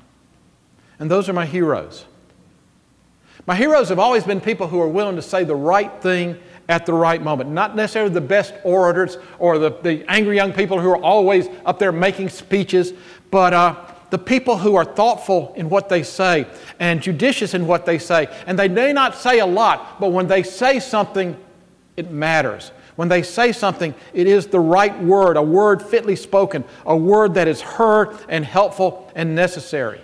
And 1.01 1.11
those 1.11 1.29
are 1.29 1.33
my 1.33 1.47
heroes. 1.47 2.05
My 3.47 3.57
heroes 3.57 3.89
have 3.89 3.99
always 3.99 4.25
been 4.25 4.41
people 4.41 4.69
who 4.69 4.81
are 4.81 4.87
willing 4.87 5.17
to 5.17 5.23
say 5.23 5.43
the 5.43 5.57
right 5.57 5.91
thing 6.03 6.39
at 6.69 6.87
the 6.87 6.93
right 6.93 7.23
moment. 7.23 7.51
Not 7.51 7.77
necessarily 7.77 8.13
the 8.13 8.21
best 8.21 8.55
orators 8.65 9.19
or 9.39 9.59
the, 9.59 9.71
the 9.83 10.05
angry 10.09 10.37
young 10.37 10.53
people 10.53 10.81
who 10.81 10.91
are 10.91 11.03
always 11.03 11.49
up 11.65 11.79
there 11.79 11.93
making 11.93 12.29
speeches, 12.29 12.93
but 13.31 13.53
uh, 13.53 13.77
the 14.11 14.19
people 14.19 14.59
who 14.59 14.75
are 14.77 14.85
thoughtful 14.85 15.55
in 15.57 15.69
what 15.69 15.89
they 15.89 16.03
say 16.03 16.47
and 16.79 17.03
judicious 17.03 17.55
in 17.55 17.67
what 17.67 17.87
they 17.87 17.99
say. 17.99 18.29
And 18.47 18.59
they 18.59 18.69
may 18.69 18.93
not 18.93 19.17
say 19.17 19.41
a 19.41 19.47
lot, 19.47 19.99
but 19.99 20.13
when 20.13 20.27
they 20.27 20.43
say 20.43 20.81
something, 20.81 21.37
it 21.97 22.11
matters. 22.11 22.73
When 22.97 23.09
they 23.09 23.23
say 23.23 23.53
something, 23.53 23.95
it 24.13 24.27
is 24.27 24.49
the 24.49 24.61
right 24.61 24.99
word, 25.03 25.37
a 25.37 25.43
word 25.43 25.81
fitly 25.81 26.17
spoken, 26.17 26.65
a 26.85 26.97
word 26.97 27.35
that 27.35 27.49
is 27.49 27.63
heard 27.63 28.19
and 28.29 28.45
helpful 28.45 29.11
and 29.15 29.35
necessary. 29.35 30.01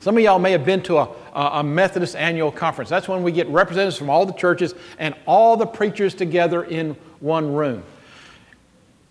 Some 0.00 0.16
of 0.16 0.22
y'all 0.22 0.38
may 0.38 0.52
have 0.52 0.64
been 0.64 0.82
to 0.84 0.96
a, 0.96 1.08
a 1.34 1.62
Methodist 1.62 2.16
annual 2.16 2.50
conference. 2.50 2.88
That's 2.88 3.06
when 3.06 3.22
we 3.22 3.32
get 3.32 3.46
representatives 3.48 3.98
from 3.98 4.08
all 4.08 4.24
the 4.24 4.32
churches 4.32 4.74
and 4.98 5.14
all 5.26 5.58
the 5.58 5.66
preachers 5.66 6.14
together 6.14 6.64
in 6.64 6.96
one 7.20 7.52
room. 7.52 7.82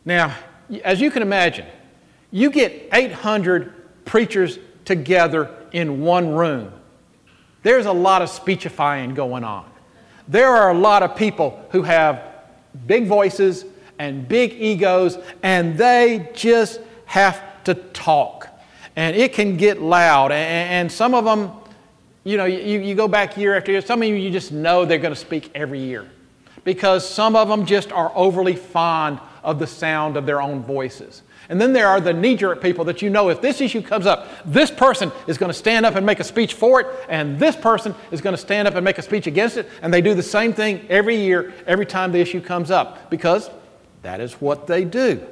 Now, 0.04 0.36
as 0.84 1.00
you 1.00 1.12
can 1.12 1.22
imagine, 1.22 1.68
you 2.32 2.50
get 2.50 2.90
800 2.92 4.06
preachers 4.06 4.58
together 4.84 5.56
in 5.72 6.02
one 6.02 6.34
room. 6.34 6.74
There's 7.62 7.86
a 7.86 7.92
lot 7.92 8.24
of 8.24 8.30
speechifying 8.30 9.14
going 9.14 9.44
on. 9.44 9.70
There 10.28 10.50
are 10.50 10.72
a 10.72 10.78
lot 10.78 11.04
of 11.04 11.16
people 11.16 11.64
who 11.70 11.84
have 11.84 12.24
big 12.88 13.06
voices 13.06 13.64
and 14.00 14.28
big 14.28 14.54
egos, 14.54 15.20
and 15.44 15.78
they 15.78 16.32
just 16.34 16.82
have 17.06 17.64
to 17.66 17.76
talk 17.76 18.49
and 18.96 19.16
it 19.16 19.34
can 19.34 19.58
get 19.58 19.82
loud. 19.82 20.32
And, 20.32 20.72
and 20.72 20.92
some 20.92 21.14
of 21.14 21.26
them, 21.26 21.52
you 22.24 22.38
know, 22.38 22.46
you, 22.46 22.80
you 22.80 22.96
go 22.96 23.08
back 23.08 23.38
year 23.38 23.56
after 23.56 23.72
year, 23.72 23.82
some 23.82 24.02
of 24.02 24.08
you, 24.08 24.16
you 24.16 24.32
just 24.32 24.52
know 24.52 24.86
they're 24.86 24.98
going 24.98 25.14
to 25.14 25.20
speak 25.20 25.52
every 25.56 25.80
year 25.80 26.10
because 26.64 27.08
some 27.08 27.36
of 27.36 27.48
them 27.48 27.66
just 27.66 27.92
are 27.92 28.12
overly 28.16 28.56
fond 28.56 29.20
of 29.44 29.60
the 29.60 29.68
sound 29.68 30.18
of 30.18 30.26
their 30.26 30.42
own 30.42 30.62
voices. 30.64 31.24
And 31.50 31.60
then 31.60 31.74
there 31.74 31.88
are 31.88 32.00
the 32.00 32.14
knee 32.14 32.36
jerk 32.36 32.62
people 32.62 32.86
that 32.86 33.02
you 33.02 33.10
know 33.10 33.30
if 33.30 33.42
this 33.42 33.60
issue 33.60 33.82
comes 33.82 34.06
up, 34.06 34.28
this 34.46 34.70
person 34.70 35.12
is 35.26 35.40
going 35.40 35.50
to 35.50 35.58
stand 35.58 35.84
up 35.86 35.96
and 35.96 36.06
make 36.06 36.20
a 36.20 36.24
speech 36.24 36.54
for 36.54 36.82
it, 36.82 36.88
and 37.10 37.40
this 37.40 37.56
person 37.56 37.96
is 38.12 38.22
going 38.22 38.36
to 38.36 38.42
stand 38.42 38.68
up 38.68 38.76
and 38.76 38.86
make 38.86 39.00
a 39.00 39.02
speech 39.02 39.26
against 39.26 39.58
it. 39.58 39.68
And 39.82 39.92
they 39.92 40.02
do 40.02 40.14
the 40.14 40.22
same 40.22 40.54
thing 40.54 40.86
every 40.90 41.16
year, 41.16 41.54
every 41.66 41.88
time 41.88 42.12
the 42.12 42.20
issue 42.20 42.40
comes 42.40 42.70
up, 42.70 43.10
because 43.10 43.50
that 44.04 44.20
is 44.22 44.34
what 44.34 44.68
they 44.68 44.86
do. 44.86 45.26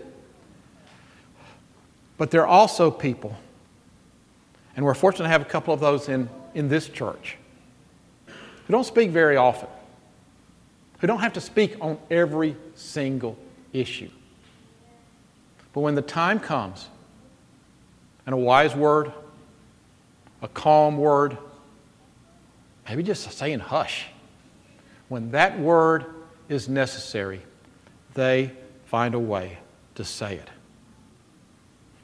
But 2.18 2.32
there 2.32 2.42
are 2.42 2.48
also 2.48 2.90
people 2.90 3.38
and 4.78 4.86
we're 4.86 4.94
fortunate 4.94 5.24
to 5.24 5.30
have 5.30 5.42
a 5.42 5.46
couple 5.46 5.74
of 5.74 5.80
those 5.80 6.08
in, 6.08 6.30
in 6.54 6.70
this 6.70 6.88
church 6.88 7.36
who 8.28 8.72
don't 8.72 8.86
speak 8.86 9.10
very 9.10 9.36
often, 9.36 9.68
who 11.00 11.08
don't 11.08 11.20
have 11.20 11.34
to 11.34 11.42
speak 11.42 11.76
on 11.82 11.98
every 12.12 12.56
single 12.76 13.36
issue. 13.74 14.10
But 15.74 15.82
when 15.82 15.96
the 15.96 16.02
time 16.04 16.40
comes, 16.40 16.90
and 18.26 18.34
a 18.34 18.38
wise 18.38 18.76
word, 18.76 19.12
a 20.44 20.48
calm 20.48 20.98
word, 20.98 21.38
maybe 22.88 23.02
just 23.02 23.32
saying 23.32 23.60
hush, 23.60 24.06
when 25.10 25.32
that 25.32 25.60
word 25.60 26.06
is 26.50 26.70
necessary, 26.70 27.42
they 28.14 28.52
find 28.86 29.16
a 29.16 29.20
way 29.20 29.58
to 29.96 30.04
say 30.04 30.36
it. 30.36 30.50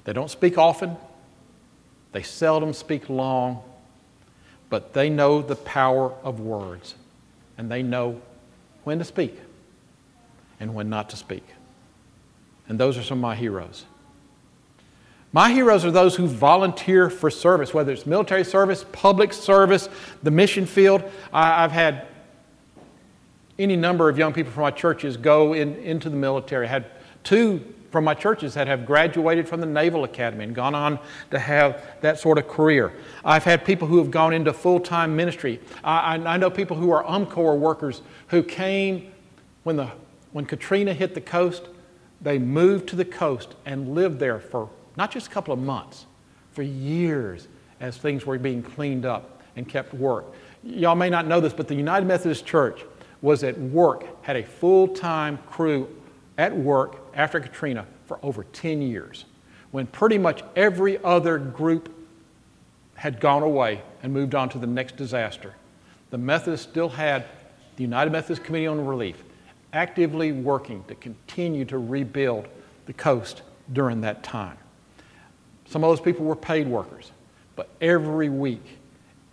They 0.05 0.13
don't 0.13 0.31
speak 0.31 0.57
often, 0.57 0.97
they 2.13 2.23
seldom 2.23 2.73
speak 2.73 3.09
long, 3.09 3.61
but 4.69 4.93
they 4.93 5.09
know 5.09 5.41
the 5.41 5.55
power 5.55 6.13
of 6.23 6.39
words, 6.39 6.95
and 7.57 7.69
they 7.69 7.83
know 7.83 8.21
when 8.85 8.99
to 8.99 9.03
speak 9.03 9.37
and 10.59 10.73
when 10.73 10.89
not 10.89 11.09
to 11.09 11.17
speak. 11.17 11.43
And 12.69 12.79
those 12.79 12.97
are 12.97 13.03
some 13.03 13.17
of 13.17 13.21
my 13.21 13.35
heroes. 13.35 13.85
My 15.33 15.51
heroes 15.51 15.83
are 15.83 15.91
those 15.91 16.15
who 16.15 16.27
volunteer 16.27 17.09
for 17.09 17.31
service, 17.31 17.73
whether 17.73 17.91
it's 17.91 18.05
military 18.05 18.43
service, 18.43 18.85
public 18.91 19.33
service, 19.33 19.89
the 20.21 20.29
mission 20.29 20.67
field. 20.67 21.03
I, 21.33 21.61
have 21.61 21.71
had 21.71 22.07
any 23.57 23.75
number 23.75 24.09
of 24.09 24.17
young 24.17 24.31
people 24.31 24.51
from 24.51 24.61
my 24.61 24.71
churches 24.71 25.17
go 25.17 25.53
in, 25.53 25.75
into 25.77 26.09
the 26.09 26.15
military. 26.15 26.67
I 26.67 26.69
had 26.69 26.85
two 27.23 27.73
from 27.93 28.03
my 28.03 28.15
churches 28.15 28.55
that 28.55 28.65
have 28.65 28.87
graduated 28.87 29.47
from 29.47 29.61
the 29.61 29.67
Naval 29.67 30.03
Academy 30.03 30.45
and 30.45 30.55
gone 30.55 30.73
on 30.73 30.97
to 31.29 31.37
have 31.37 31.79
that 32.01 32.17
sort 32.19 32.39
of 32.39 32.47
career. 32.47 32.91
I've 33.23 33.43
had 33.43 33.63
people 33.63 33.87
who 33.87 33.99
have 33.99 34.09
gone 34.09 34.33
into 34.33 34.51
full 34.51 34.79
time 34.79 35.15
ministry. 35.15 35.59
I, 35.83 36.15
I, 36.15 36.37
know 36.37 36.49
people 36.49 36.75
who 36.75 36.89
are 36.89 37.03
UMCOR 37.03 37.55
workers 37.55 38.01
who 38.29 38.41
came 38.41 39.11
when, 39.61 39.75
the, 39.75 39.91
when 40.31 40.45
Katrina 40.47 40.91
hit 40.91 41.13
the 41.13 41.21
coast, 41.21 41.67
they 42.19 42.39
moved 42.39 42.89
to 42.89 42.95
the 42.95 43.05
coast 43.05 43.53
and 43.63 43.93
lived 43.93 44.17
there 44.17 44.39
for 44.39 44.71
not 44.97 45.11
just 45.11 45.27
a 45.27 45.29
couple 45.29 45.53
of 45.53 45.59
months, 45.59 46.07
for 46.51 46.63
years 46.63 47.47
as 47.79 47.95
things 47.97 48.25
were 48.25 48.39
being 48.39 48.63
cleaned 48.63 49.05
up 49.05 49.39
and 49.55 49.69
kept 49.69 49.93
work. 49.93 50.25
Y'all 50.63 50.95
may 50.95 51.11
not 51.11 51.27
know 51.27 51.39
this, 51.39 51.53
but 51.53 51.67
the 51.67 51.75
United 51.75 52.07
Methodist 52.07 52.43
Church 52.43 52.81
was 53.21 53.43
at 53.43 53.55
work, 53.55 54.23
had 54.23 54.35
a 54.35 54.43
full 54.43 54.87
time 54.87 55.37
crew 55.45 55.87
at 56.39 56.57
work 56.57 57.02
after 57.15 57.39
Katrina 57.39 57.85
for 58.05 58.19
over 58.23 58.43
10 58.43 58.81
years, 58.81 59.25
when 59.71 59.87
pretty 59.87 60.17
much 60.17 60.43
every 60.55 61.03
other 61.03 61.37
group 61.37 61.93
had 62.95 63.19
gone 63.19 63.43
away 63.43 63.81
and 64.01 64.13
moved 64.13 64.35
on 64.35 64.49
to 64.49 64.57
the 64.57 64.67
next 64.67 64.95
disaster. 64.95 65.53
The 66.11 66.17
Methodists 66.17 66.69
still 66.69 66.89
had 66.89 67.25
the 67.75 67.83
United 67.83 68.11
Methodist 68.11 68.43
Committee 68.43 68.67
on 68.67 68.85
Relief 68.85 69.23
actively 69.73 70.31
working 70.31 70.83
to 70.87 70.95
continue 70.95 71.65
to 71.65 71.79
rebuild 71.79 72.47
the 72.85 72.93
coast 72.93 73.41
during 73.71 74.01
that 74.01 74.23
time. 74.23 74.57
Some 75.65 75.83
of 75.83 75.89
those 75.89 76.01
people 76.01 76.25
were 76.25 76.35
paid 76.35 76.67
workers, 76.67 77.11
but 77.55 77.69
every 77.81 78.29
week, 78.29 78.77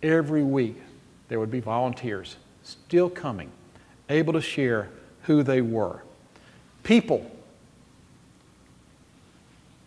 every 0.01 0.43
week, 0.43 0.81
there 1.27 1.39
would 1.39 1.51
be 1.51 1.59
volunteers 1.59 2.37
still 2.63 3.09
coming, 3.09 3.51
able 4.09 4.33
to 4.33 4.41
share 4.41 4.89
who 5.23 5.43
they 5.43 5.61
were. 5.61 6.01
People 6.83 7.29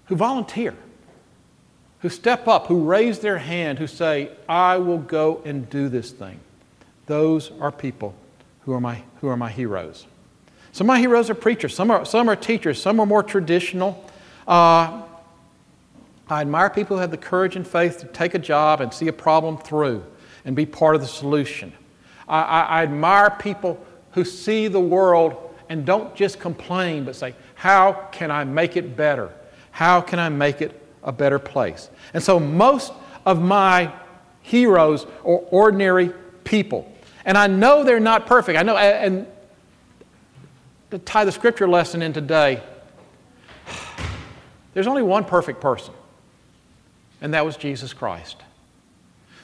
who 0.07 0.17
volunteer, 0.17 0.75
who 2.01 2.09
step 2.09 2.47
up, 2.47 2.67
who 2.67 2.85
raise 2.85 3.21
their 3.21 3.39
hand, 3.39 3.79
who 3.79 3.87
say, 3.87 4.31
I 4.49 4.77
will 4.79 4.99
go 4.99 5.41
and 5.45 5.69
do 5.71 5.89
this 5.89 6.11
thing. 6.11 6.41
Those 7.07 7.51
are 7.61 7.73
people 7.73 8.15
who 8.63 8.73
are 8.73 8.81
my, 8.81 9.03
who 9.21 9.29
are 9.29 9.37
my 9.37 9.51
heroes. 9.51 10.07
Some 10.73 10.87
of 10.87 10.89
my 10.89 10.99
heroes 10.99 11.31
are 11.31 11.35
preachers, 11.35 11.75
some 11.75 11.91
are, 11.91 12.05
some 12.05 12.29
are 12.29 12.37
teachers, 12.37 12.81
some 12.81 12.99
are 12.99 13.07
more 13.07 13.23
traditional. 13.23 14.05
Uh, 14.47 15.03
I 16.29 16.41
admire 16.41 16.71
people 16.71 16.97
who 16.97 17.01
have 17.01 17.11
the 17.11 17.17
courage 17.17 17.57
and 17.57 17.67
faith 17.67 17.99
to 17.99 18.07
take 18.07 18.35
a 18.35 18.39
job 18.39 18.81
and 18.81 18.93
see 18.93 19.09
a 19.09 19.13
problem 19.13 19.59
through 19.59 20.05
and 20.45 20.57
be 20.57 20.67
part 20.67 20.95
of 20.95 21.01
the 21.01 21.07
solution. 21.07 21.73
I, 22.29 22.43
I, 22.43 22.61
I 22.63 22.83
admire 22.83 23.31
people 23.31 23.85
who 24.13 24.25
see 24.25 24.69
the 24.69 24.81
world 24.81 25.37
and 25.69 25.85
don't 25.85 26.15
just 26.15 26.41
complain, 26.41 27.05
but 27.05 27.17
say, 27.17 27.35
How 27.55 28.09
can 28.13 28.31
I 28.31 28.45
make 28.45 28.77
it 28.77 28.97
better? 28.97 29.33
How 29.75 30.01
can 30.01 30.19
I 30.19 30.29
make 30.29 30.61
it 30.63 30.81
a 31.03 31.13
better 31.13 31.39
place? 31.39 31.91
And 32.15 32.23
so, 32.23 32.41
most 32.41 32.93
of 33.27 33.41
my 33.41 33.93
heroes 34.43 35.05
are 35.25 35.39
ordinary 35.51 36.13
people. 36.45 36.91
And 37.25 37.39
I 37.39 37.47
know 37.47 37.85
they're 37.85 38.01
not 38.01 38.27
perfect. 38.27 38.59
I 38.59 38.63
know, 38.63 38.77
and 38.77 39.27
to 40.91 40.99
tie 40.99 41.25
the 41.25 41.33
scripture 41.33 41.69
lesson 41.69 42.03
in 42.03 42.13
today, 42.13 42.63
there's 44.75 44.87
only 44.87 45.03
one 45.03 45.25
perfect 45.25 45.61
person 45.61 45.95
and 47.25 47.33
that 47.33 47.43
was 47.47 47.57
Jesus 47.57 47.95
Christ. 47.95 48.37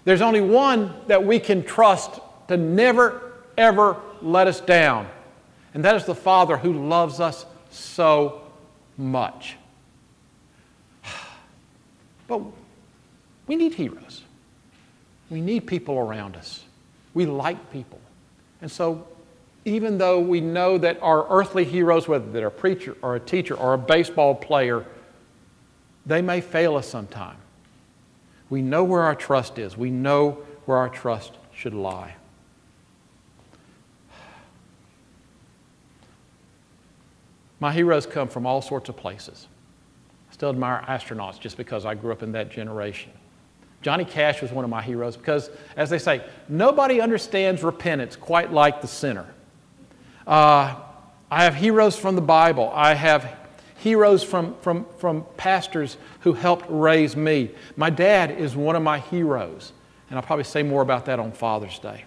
There's 0.05 0.21
only 0.21 0.43
one 0.43 0.95
that 1.07 1.25
we 1.25 1.41
can 1.41 1.65
trust 1.65 2.21
to 2.49 2.59
never, 2.59 3.33
ever 3.57 3.97
let 4.21 4.47
us 4.47 4.61
down, 4.61 5.09
and 5.73 5.83
that 5.87 5.97
is 5.97 6.05
the 6.05 6.15
Father 6.15 6.59
who 6.59 6.75
loves 6.89 7.21
us 7.21 7.47
so 7.71 8.43
much. 8.99 9.57
But 12.31 12.43
we 13.49 13.57
need 13.57 13.75
heroes. 13.75 14.23
We 15.31 15.41
need 15.41 15.67
people 15.67 15.99
around 15.99 16.37
us. 16.37 16.63
We 17.13 17.27
like 17.27 17.73
people. 17.73 17.99
And 18.63 18.71
so, 18.71 19.05
even 19.65 19.99
though 19.99 20.21
we 20.21 20.41
know 20.41 20.79
that 20.79 21.03
our 21.03 21.27
earthly 21.29 21.65
heroes, 21.65 22.07
whether 22.07 22.31
they're 22.31 22.47
a 22.47 22.53
preacher 22.53 22.97
or 23.03 23.17
a 23.17 23.21
teacher 23.21 23.55
or 23.55 23.75
a 23.75 23.79
baseball 23.79 24.37
player, 24.37 24.87
they 26.07 26.23
may 26.23 26.41
fail 26.41 26.77
us 26.77 26.89
sometime. 26.89 27.37
We 28.49 28.63
know 28.63 28.85
where 28.85 29.03
our 29.03 29.17
trust 29.17 29.59
is, 29.59 29.77
we 29.77 29.91
know 29.91 30.39
where 30.67 30.79
our 30.79 30.89
trust 30.89 31.33
should 31.53 31.75
lie. 31.75 32.15
My 37.59 37.73
heroes 37.73 38.07
come 38.07 38.29
from 38.29 38.47
all 38.47 38.63
sorts 38.63 38.89
of 38.89 38.97
places. 38.97 39.49
Still 40.41 40.49
admire 40.49 40.83
astronauts 40.89 41.39
just 41.39 41.59
because 41.59 41.85
I 41.85 41.95
grew 41.95 42.13
up 42.13 42.23
in 42.23 42.33
that 42.33 42.51
generation. 42.51 43.13
Johnny 43.83 44.07
Cash 44.07 44.41
was 44.41 44.51
one 44.51 44.65
of 44.65 44.71
my 44.71 44.81
heroes 44.81 45.15
because, 45.15 45.51
as 45.77 45.91
they 45.91 45.99
say, 45.99 46.25
nobody 46.49 46.99
understands 46.99 47.63
repentance 47.63 48.17
quite 48.17 48.51
like 48.51 48.81
the 48.81 48.87
sinner. 48.87 49.27
Uh, 50.27 50.77
I 51.31 51.45
have 51.45 51.55
heroes 51.55 51.95
from 51.95 52.15
the 52.15 52.23
Bible. 52.23 52.73
I 52.75 52.95
have 52.95 53.37
heroes 53.77 54.23
from, 54.23 54.55
from, 54.63 54.87
from 54.97 55.27
pastors 55.37 55.99
who 56.21 56.33
helped 56.33 56.65
raise 56.71 57.15
me. 57.17 57.51
My 57.77 57.91
dad 57.91 58.31
is 58.31 58.57
one 58.57 58.77
of 58.77 58.83
my 58.83 59.01
heroes, 59.01 59.75
and 60.09 60.19
I'll 60.19 60.25
probably 60.25 60.45
say 60.45 60.63
more 60.63 60.81
about 60.81 61.05
that 61.05 61.19
on 61.21 61.33
Father's 61.33 61.79
Day. 61.79 62.05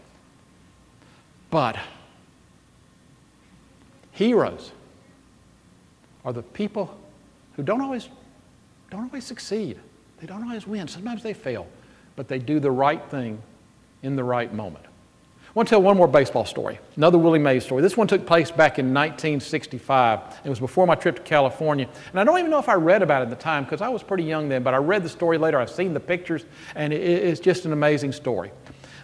But 1.51 1.77
heroes 4.09 4.71
are 6.25 6.33
the 6.33 6.41
people 6.41 6.97
who 7.57 7.61
don't 7.61 7.81
always, 7.81 8.09
don't 8.93 9.05
always 9.05 9.25
succeed. 9.25 9.77
They 10.19 10.27
don't 10.27 10.43
always 10.43 10.65
win. 10.65 10.87
Sometimes 10.87 11.23
they 11.23 11.33
fail, 11.33 11.67
but 12.15 12.27
they 12.27 12.39
do 12.39 12.59
the 12.59 12.71
right 12.71 13.03
thing 13.09 13.41
in 14.03 14.15
the 14.15 14.23
right 14.23 14.53
moment. 14.53 14.85
I 14.85 15.51
want 15.53 15.67
to 15.67 15.71
tell 15.71 15.81
one 15.81 15.97
more 15.97 16.07
baseball 16.07 16.45
story, 16.45 16.79
another 16.95 17.17
Willie 17.17 17.37
Mays 17.37 17.63
story. 17.63 17.81
This 17.81 17.95
one 17.95 18.07
took 18.07 18.25
place 18.25 18.49
back 18.49 18.79
in 18.79 18.87
1965. 18.87 20.41
It 20.43 20.49
was 20.49 20.59
before 20.59 20.87
my 20.87 20.95
trip 20.95 21.17
to 21.17 21.21
California. 21.21 21.87
And 22.11 22.19
I 22.19 22.23
don't 22.23 22.39
even 22.39 22.49
know 22.49 22.57
if 22.57 22.69
I 22.69 22.73
read 22.73 23.03
about 23.03 23.21
it 23.21 23.25
at 23.25 23.29
the 23.29 23.35
time 23.35 23.63
because 23.63 23.81
I 23.81 23.89
was 23.89 24.01
pretty 24.01 24.23
young 24.23 24.49
then, 24.49 24.63
but 24.63 24.73
I 24.73 24.77
read 24.77 25.03
the 25.03 25.09
story 25.09 25.37
later. 25.37 25.59
I've 25.59 25.69
seen 25.69 25.93
the 25.93 25.99
pictures, 25.99 26.45
and 26.75 26.91
it's 26.91 27.39
just 27.39 27.65
an 27.65 27.73
amazing 27.73 28.13
story. 28.13 28.51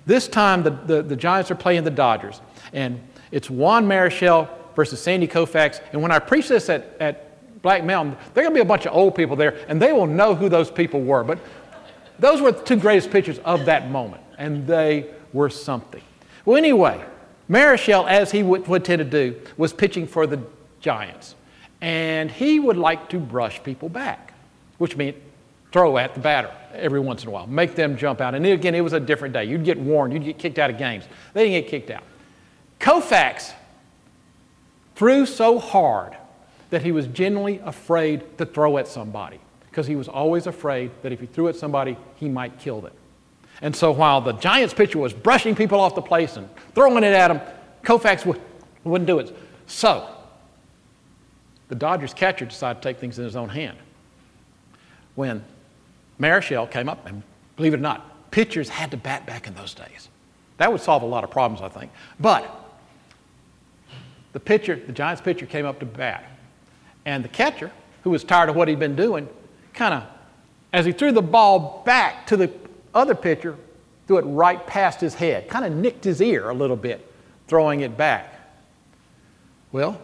This 0.05 0.27
time, 0.27 0.63
the, 0.63 0.71
the, 0.71 1.03
the 1.03 1.15
Giants 1.15 1.51
are 1.51 1.55
playing 1.55 1.83
the 1.83 1.91
Dodgers, 1.91 2.41
and 2.73 2.99
it's 3.31 3.49
Juan 3.49 3.87
Marichal 3.87 4.49
versus 4.75 4.99
Sandy 4.99 5.27
Koufax. 5.27 5.81
And 5.91 6.01
when 6.01 6.11
I 6.11 6.17
preach 6.17 6.47
this 6.47 6.69
at, 6.69 6.95
at 6.99 7.28
Black 7.61 7.83
Mountain, 7.83 8.17
there 8.33 8.43
are 8.43 8.47
going 8.47 8.55
to 8.55 8.59
be 8.59 8.61
a 8.61 8.65
bunch 8.65 8.85
of 8.85 8.95
old 8.95 9.15
people 9.15 9.35
there, 9.35 9.57
and 9.67 9.81
they 9.81 9.91
will 9.91 10.07
know 10.07 10.33
who 10.33 10.49
those 10.49 10.71
people 10.71 11.01
were. 11.01 11.23
But 11.23 11.39
those 12.17 12.41
were 12.41 12.51
the 12.51 12.61
two 12.61 12.77
greatest 12.77 13.11
pitchers 13.11 13.39
of 13.39 13.65
that 13.65 13.89
moment, 13.89 14.23
and 14.37 14.65
they 14.65 15.07
were 15.33 15.49
something. 15.49 16.01
Well, 16.45 16.57
anyway, 16.57 17.03
Marichal, 17.49 18.07
as 18.07 18.31
he 18.31 18.43
would, 18.43 18.67
would 18.67 18.85
tend 18.85 18.99
to 18.99 19.05
do, 19.05 19.39
was 19.57 19.73
pitching 19.73 20.07
for 20.07 20.25
the 20.25 20.41
Giants. 20.79 21.35
And 21.81 22.29
he 22.29 22.59
would 22.59 22.77
like 22.77 23.09
to 23.09 23.19
brush 23.19 23.61
people 23.63 23.89
back, 23.89 24.33
which 24.77 24.97
means 24.97 25.15
throw 25.71 25.97
at 25.97 26.13
the 26.13 26.19
batter 26.19 26.51
every 26.73 26.99
once 26.99 27.23
in 27.23 27.29
a 27.29 27.31
while, 27.31 27.47
make 27.47 27.75
them 27.75 27.97
jump 27.97 28.21
out. 28.21 28.35
And 28.35 28.45
again, 28.45 28.75
it 28.75 28.81
was 28.81 28.93
a 28.93 28.99
different 28.99 29.33
day. 29.33 29.45
You'd 29.45 29.63
get 29.63 29.79
warned, 29.79 30.13
you'd 30.13 30.23
get 30.23 30.37
kicked 30.37 30.59
out 30.59 30.69
of 30.69 30.77
games. 30.77 31.05
They 31.33 31.45
didn't 31.49 31.63
get 31.63 31.69
kicked 31.69 31.91
out. 31.91 32.03
Koufax 32.79 33.53
threw 34.95 35.25
so 35.25 35.59
hard 35.59 36.15
that 36.69 36.81
he 36.81 36.91
was 36.91 37.07
genuinely 37.07 37.59
afraid 37.63 38.37
to 38.37 38.45
throw 38.45 38.77
at 38.77 38.87
somebody 38.87 39.39
because 39.69 39.87
he 39.87 39.95
was 39.95 40.07
always 40.07 40.47
afraid 40.47 40.91
that 41.03 41.11
if 41.11 41.19
he 41.19 41.25
threw 41.25 41.47
at 41.47 41.55
somebody, 41.55 41.97
he 42.15 42.27
might 42.27 42.59
kill 42.59 42.81
them. 42.81 42.93
And 43.61 43.75
so 43.75 43.91
while 43.91 44.21
the 44.21 44.33
Giants 44.33 44.73
pitcher 44.73 44.99
was 44.99 45.13
brushing 45.13 45.55
people 45.55 45.79
off 45.79 45.95
the 45.95 46.01
place 46.01 46.37
and 46.37 46.49
throwing 46.73 47.03
it 47.03 47.13
at 47.13 47.31
him, 47.31 47.41
Koufax 47.83 48.25
would, 48.25 48.41
wouldn't 48.83 49.07
do 49.07 49.19
it. 49.19 49.35
So 49.67 50.07
the 51.67 51.75
Dodgers 51.75 52.13
catcher 52.13 52.45
decided 52.45 52.81
to 52.81 52.87
take 52.87 52.97
things 52.97 53.19
in 53.19 53.25
his 53.25 53.35
own 53.35 53.49
hand. 53.49 53.77
When 55.15 55.43
Marichal 56.19 56.69
came 56.69 56.89
up, 56.89 57.05
and 57.05 57.21
believe 57.55 57.73
it 57.73 57.77
or 57.77 57.81
not, 57.81 58.31
pitchers 58.31 58.69
had 58.69 58.91
to 58.91 58.97
bat 58.97 59.25
back 59.25 59.47
in 59.47 59.53
those 59.53 59.73
days. 59.73 60.09
That 60.57 60.71
would 60.71 60.81
solve 60.81 61.03
a 61.03 61.05
lot 61.05 61.23
of 61.23 61.31
problems, 61.31 61.61
I 61.61 61.69
think. 61.69 61.91
But 62.19 62.49
the 64.33 64.39
pitcher, 64.39 64.75
the 64.75 64.91
Giants 64.91 65.21
pitcher, 65.21 65.45
came 65.45 65.65
up 65.65 65.79
to 65.79 65.85
bat. 65.85 66.28
And 67.05 67.23
the 67.23 67.29
catcher, 67.29 67.71
who 68.03 68.09
was 68.09 68.23
tired 68.23 68.49
of 68.49 68.55
what 68.55 68.67
he'd 68.67 68.79
been 68.79 68.95
doing, 68.95 69.27
kind 69.73 69.93
of, 69.93 70.03
as 70.71 70.85
he 70.85 70.91
threw 70.91 71.11
the 71.11 71.21
ball 71.21 71.81
back 71.85 72.27
to 72.27 72.37
the 72.37 72.51
other 72.93 73.15
pitcher 73.15 73.55
threw 74.09 74.17
it 74.17 74.23
right 74.23 74.65
past 74.65 74.99
his 74.99 75.13
head, 75.13 75.47
kind 75.47 75.63
of 75.63 75.71
nicked 75.71 76.03
his 76.03 76.19
ear 76.19 76.49
a 76.49 76.53
little 76.53 76.75
bit, 76.75 77.13
throwing 77.47 77.81
it 77.81 77.95
back. 77.95 78.39
Well, 79.71 80.01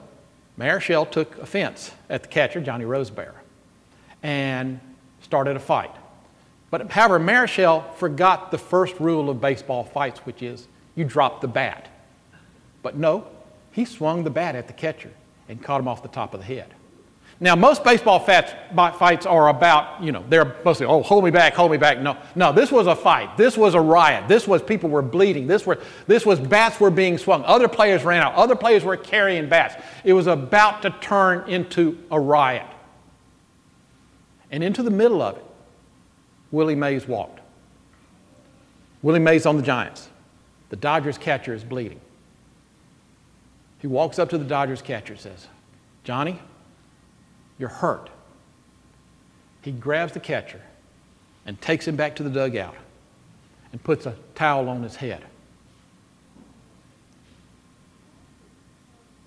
Marichal 0.60 1.10
took 1.10 1.36
offense 1.40 1.90
at 2.08 2.22
the 2.22 2.30
catcher, 2.30 2.62
Johnny 2.62 2.86
Roseboro, 2.86 3.34
and 4.22 4.80
started 5.22 5.56
a 5.56 5.60
fight. 5.60 5.90
But 6.70 6.92
however, 6.92 7.20
Marichal 7.20 7.96
forgot 7.96 8.52
the 8.52 8.60
first 8.60 9.00
rule 9.00 9.28
of 9.28 9.42
baseball 9.42 9.84
fights, 9.84 10.20
which 10.20 10.44
is 10.44 10.68
you 10.94 11.04
drop 11.04 11.42
the 11.42 11.48
bat. 11.48 11.88
But 12.84 12.98
no, 12.98 13.26
he 13.72 13.86
swung 13.86 14.24
the 14.24 14.30
bat 14.30 14.54
at 14.54 14.68
the 14.68 14.74
catcher 14.74 15.10
and 15.50 15.64
caught 15.64 15.82
him 15.82 15.88
off 15.88 16.04
the 16.04 16.10
top 16.10 16.36
of 16.36 16.42
the 16.42 16.46
head. 16.46 16.72
Now, 17.41 17.54
most 17.54 17.84
baseball 17.84 18.19
fights 18.19 19.26
are 19.26 19.50
about, 19.50 20.02
you 20.02 20.13
know, 20.13 20.24
they're 20.30 20.56
mostly, 20.63 20.86
oh, 20.86 21.04
hold 21.04 21.26
me 21.26 21.32
back, 21.32 21.54
hold 21.54 21.69
me 21.69 21.78
back. 21.78 22.00
No, 22.00 22.17
no, 22.34 22.54
this 22.54 22.71
was 22.71 22.88
a 22.88 22.95
fight. 22.95 23.36
This 23.36 23.58
was 23.58 23.76
a 23.76 23.82
riot. 23.82 24.30
This 24.30 24.48
was 24.48 24.62
people 24.62 24.89
were 24.89 25.02
bleeding. 25.02 25.45
This, 25.45 25.65
were, 25.65 25.80
this 26.08 26.26
was 26.26 26.39
bats 26.39 26.80
were 26.80 26.89
being 26.89 27.17
swung. 27.17 27.43
Other 27.43 27.67
players 27.67 28.06
ran 28.06 28.24
out. 28.24 28.36
Other 28.36 28.56
players 28.56 28.86
were 28.86 28.95
carrying 28.95 29.50
bats. 29.50 29.76
It 30.06 30.13
was 30.13 30.28
about 30.28 30.82
to 30.84 30.91
turn 31.02 31.50
into 31.50 32.00
a 32.10 32.17
riot. 32.17 32.67
And 34.50 34.63
into 34.63 34.82
the 34.82 34.91
middle 34.91 35.21
of 35.21 35.36
it, 35.36 35.45
Willie 36.52 36.76
Mays 36.76 37.06
walked. 37.06 37.41
Willie 39.02 39.19
Mays 39.19 39.45
on 39.45 39.58
the 39.58 39.63
Giants. 39.63 40.08
The 40.69 40.78
Dodgers 40.78 41.17
catcher 41.17 41.54
is 41.54 41.65
bleeding. 41.65 42.00
He 43.80 43.88
walks 43.88 44.19
up 44.19 44.30
to 44.30 44.38
the 44.38 44.45
Dodgers 44.45 44.82
catcher 44.82 45.13
and 45.13 45.21
says, 45.21 45.48
Johnny, 46.06 46.39
you're 47.58 47.70
hurt. 47.70 48.10
He 49.62 49.72
grabs 49.72 50.13
the 50.13 50.20
catcher 50.20 50.62
and 51.46 51.60
takes 51.62 51.88
him 51.88 51.96
back 51.96 52.15
to 52.18 52.24
the 52.24 52.30
dugout 52.30 52.76
and 53.72 53.84
puts 53.84 54.06
a 54.06 54.15
towel 54.36 54.70
on 54.70 54.84
his 54.84 54.96
head. 54.96 55.24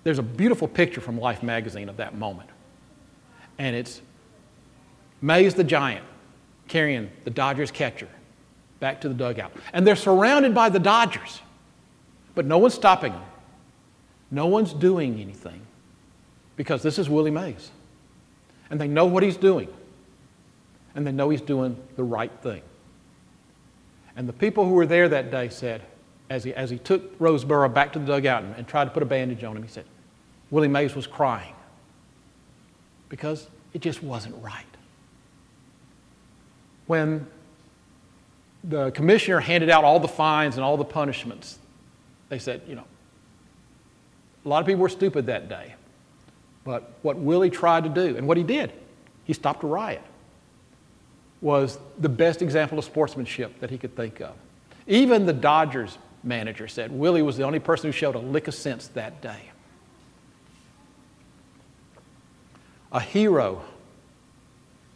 There's 0.03 0.19
a 0.19 0.23
beautiful 0.23 0.67
picture 0.67 1.01
from 1.01 1.19
Life 1.19 1.43
magazine 1.43 1.89
of 1.89 1.97
that 1.97 2.15
moment. 2.15 2.49
And 3.57 3.75
it's 3.75 4.01
Mays 5.21 5.53
the 5.53 5.63
Giant 5.63 6.05
carrying 6.67 7.09
the 7.25 7.29
Dodgers 7.29 7.71
catcher 7.71 8.07
back 8.79 9.01
to 9.01 9.09
the 9.09 9.13
dugout. 9.13 9.51
And 9.73 9.85
they're 9.85 9.97
surrounded 9.97 10.55
by 10.55 10.69
the 10.69 10.79
Dodgers, 10.79 11.41
but 12.35 12.45
no 12.45 12.57
one's 12.57 12.73
stopping 12.73 13.11
them. 13.11 13.23
No 14.31 14.45
one's 14.45 14.73
doing 14.73 15.19
anything 15.19 15.61
because 16.55 16.81
this 16.81 16.97
is 16.97 17.09
Willie 17.09 17.31
Mays 17.31 17.71
and 18.69 18.79
they 18.79 18.87
know 18.87 19.05
what 19.05 19.23
he's 19.23 19.37
doing, 19.37 19.67
and 20.95 21.05
they 21.05 21.11
know 21.11 21.29
he's 21.29 21.41
doing 21.41 21.77
the 21.95 22.03
right 22.03 22.31
thing. 22.41 22.61
And 24.15 24.27
the 24.27 24.33
people 24.33 24.65
who 24.65 24.73
were 24.73 24.85
there 24.85 25.07
that 25.09 25.31
day 25.31 25.49
said, 25.49 25.81
as 26.29 26.43
he, 26.43 26.53
as 26.53 26.69
he 26.69 26.77
took 26.77 27.17
Roseboro 27.19 27.73
back 27.73 27.93
to 27.93 27.99
the 27.99 28.05
dugout 28.05 28.43
and, 28.43 28.55
and 28.55 28.67
tried 28.67 28.85
to 28.85 28.91
put 28.91 29.01
a 29.01 29.05
bandage 29.05 29.43
on 29.43 29.57
him, 29.57 29.63
he 29.63 29.69
said, 29.69 29.85
Willie 30.51 30.67
Mays 30.67 30.95
was 30.95 31.07
crying 31.07 31.53
because 33.07 33.47
it 33.73 33.81
just 33.81 34.03
wasn't 34.03 34.35
right. 34.43 34.65
When 36.87 37.27
the 38.63 38.91
commissioner 38.91 39.39
handed 39.39 39.69
out 39.69 39.83
all 39.83 39.99
the 39.99 40.07
fines 40.07 40.55
and 40.55 40.63
all 40.63 40.77
the 40.77 40.85
punishments, 40.85 41.57
they 42.29 42.39
said, 42.39 42.61
you 42.67 42.75
know, 42.75 42.85
a 44.45 44.49
lot 44.49 44.59
of 44.59 44.67
people 44.67 44.81
were 44.81 44.89
stupid 44.89 45.27
that 45.27 45.49
day. 45.49 45.75
But 46.69 46.93
what 47.01 47.17
Willie 47.17 47.49
tried 47.49 47.85
to 47.85 47.89
do, 47.89 48.15
and 48.15 48.27
what 48.27 48.37
he 48.37 48.43
did, 48.43 48.71
he 49.23 49.33
stopped 49.33 49.63
a 49.63 49.65
riot, 49.65 50.03
was 51.41 51.79
the 51.97 52.09
best 52.09 52.43
example 52.43 52.77
of 52.77 52.85
sportsmanship 52.85 53.59
that 53.59 53.71
he 53.71 53.79
could 53.79 53.95
think 53.95 54.19
of. 54.19 54.35
Even 54.85 55.25
the 55.25 55.33
Dodgers 55.33 55.97
manager 56.23 56.67
said 56.67 56.91
Willie 56.91 57.23
was 57.23 57.37
the 57.37 57.43
only 57.43 57.57
person 57.57 57.87
who 57.87 57.91
showed 57.91 58.13
a 58.13 58.19
lick 58.19 58.47
of 58.47 58.53
sense 58.53 58.87
that 58.89 59.19
day. 59.19 59.49
A 62.91 62.99
hero 62.99 63.63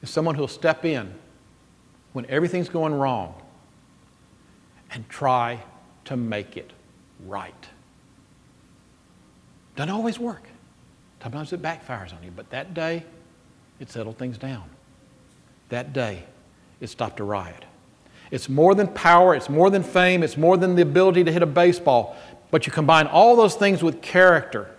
is 0.04 0.12
someone 0.12 0.36
who'll 0.36 0.48
step 0.48 0.86
in 0.86 1.12
when 2.12 2.28
everything's 2.28 2.70
going 2.70 2.94
wrong 2.94 3.34
and 4.92 5.10
try 5.10 5.60
to 6.06 6.16
make 6.16 6.56
it 6.56 6.70
right. 7.26 7.68
Doesn't 9.76 9.90
always 9.90 10.20
work. 10.20 10.44
Sometimes 11.24 11.54
it 11.54 11.62
backfires 11.62 12.14
on 12.14 12.22
you, 12.22 12.32
but 12.36 12.50
that 12.50 12.74
day, 12.74 13.04
it 13.80 13.90
settled 13.90 14.18
things 14.18 14.38
down. 14.38 14.64
That 15.70 15.94
day, 15.94 16.26
it 16.82 16.88
stopped 16.88 17.22
a 17.22 17.24
riot. 17.24 17.64
It's 18.30 18.50
more 18.50 18.76
than 18.76 18.90
power, 18.90 19.34
it's 19.34 19.50
more 19.50 19.70
than 19.70 19.84
fame, 19.84 20.22
it's 20.22 20.36
more 20.36 20.58
than 20.58 20.76
the 20.76 20.82
ability 20.82 21.24
to 21.24 21.32
hit 21.32 21.42
a 21.42 21.48
baseball, 21.48 22.18
but 22.52 22.66
you 22.66 22.74
combine 22.74 23.08
all 23.08 23.38
those 23.38 23.56
things 23.56 23.82
with 23.82 24.02
character, 24.02 24.70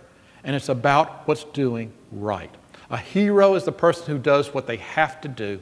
and 0.43 0.55
it's 0.55 0.69
about 0.69 1.27
what's 1.27 1.45
doing 1.45 1.91
right. 2.11 2.53
A 2.91 2.97
hero 2.97 3.55
is 3.55 3.63
the 3.63 3.71
person 3.71 4.05
who 4.05 4.19
does 4.19 4.53
what 4.53 4.67
they 4.67 4.77
have 4.77 5.19
to 5.21 5.27
do 5.27 5.59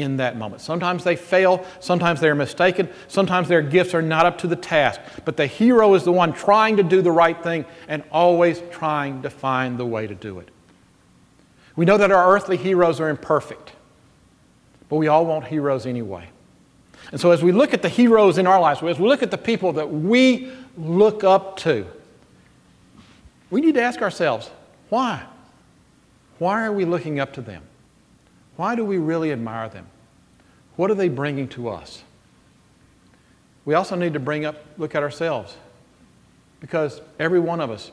in 0.00 0.16
that 0.18 0.36
moment. 0.36 0.62
Sometimes 0.62 1.04
they 1.04 1.16
fail, 1.16 1.64
sometimes 1.80 2.20
they're 2.20 2.34
mistaken, 2.34 2.88
sometimes 3.08 3.48
their 3.48 3.62
gifts 3.62 3.94
are 3.94 4.02
not 4.02 4.26
up 4.26 4.38
to 4.38 4.46
the 4.46 4.56
task. 4.56 5.00
But 5.24 5.36
the 5.36 5.46
hero 5.46 5.94
is 5.94 6.04
the 6.04 6.12
one 6.12 6.32
trying 6.32 6.76
to 6.76 6.82
do 6.82 7.02
the 7.02 7.12
right 7.12 7.40
thing 7.42 7.64
and 7.88 8.02
always 8.10 8.62
trying 8.70 9.22
to 9.22 9.30
find 9.30 9.78
the 9.78 9.86
way 9.86 10.06
to 10.06 10.14
do 10.14 10.38
it. 10.38 10.50
We 11.76 11.84
know 11.84 11.96
that 11.96 12.10
our 12.10 12.34
earthly 12.34 12.56
heroes 12.56 13.00
are 13.00 13.08
imperfect, 13.08 13.72
but 14.88 14.96
we 14.96 15.08
all 15.08 15.26
want 15.26 15.46
heroes 15.46 15.86
anyway. 15.86 16.28
And 17.12 17.20
so, 17.20 17.30
as 17.30 17.42
we 17.42 17.52
look 17.52 17.72
at 17.72 17.82
the 17.82 17.88
heroes 17.88 18.36
in 18.36 18.46
our 18.46 18.60
lives, 18.60 18.82
as 18.82 18.98
we 18.98 19.08
look 19.08 19.22
at 19.22 19.30
the 19.30 19.38
people 19.38 19.72
that 19.74 19.90
we 19.90 20.52
look 20.76 21.24
up 21.24 21.56
to, 21.58 21.86
we 23.50 23.60
need 23.60 23.74
to 23.74 23.82
ask 23.82 24.02
ourselves 24.02 24.50
why? 24.88 25.24
Why 26.38 26.64
are 26.64 26.72
we 26.72 26.84
looking 26.84 27.20
up 27.20 27.32
to 27.34 27.40
them? 27.40 27.62
Why 28.58 28.74
do 28.74 28.84
we 28.84 28.98
really 28.98 29.30
admire 29.30 29.68
them? 29.68 29.86
What 30.74 30.90
are 30.90 30.94
they 30.94 31.08
bringing 31.08 31.46
to 31.50 31.68
us? 31.68 32.02
We 33.64 33.74
also 33.74 33.94
need 33.94 34.14
to 34.14 34.18
bring 34.18 34.44
up, 34.44 34.56
look 34.78 34.96
at 34.96 35.02
ourselves. 35.04 35.56
Because 36.58 37.00
every 37.20 37.38
one 37.38 37.60
of 37.60 37.70
us, 37.70 37.92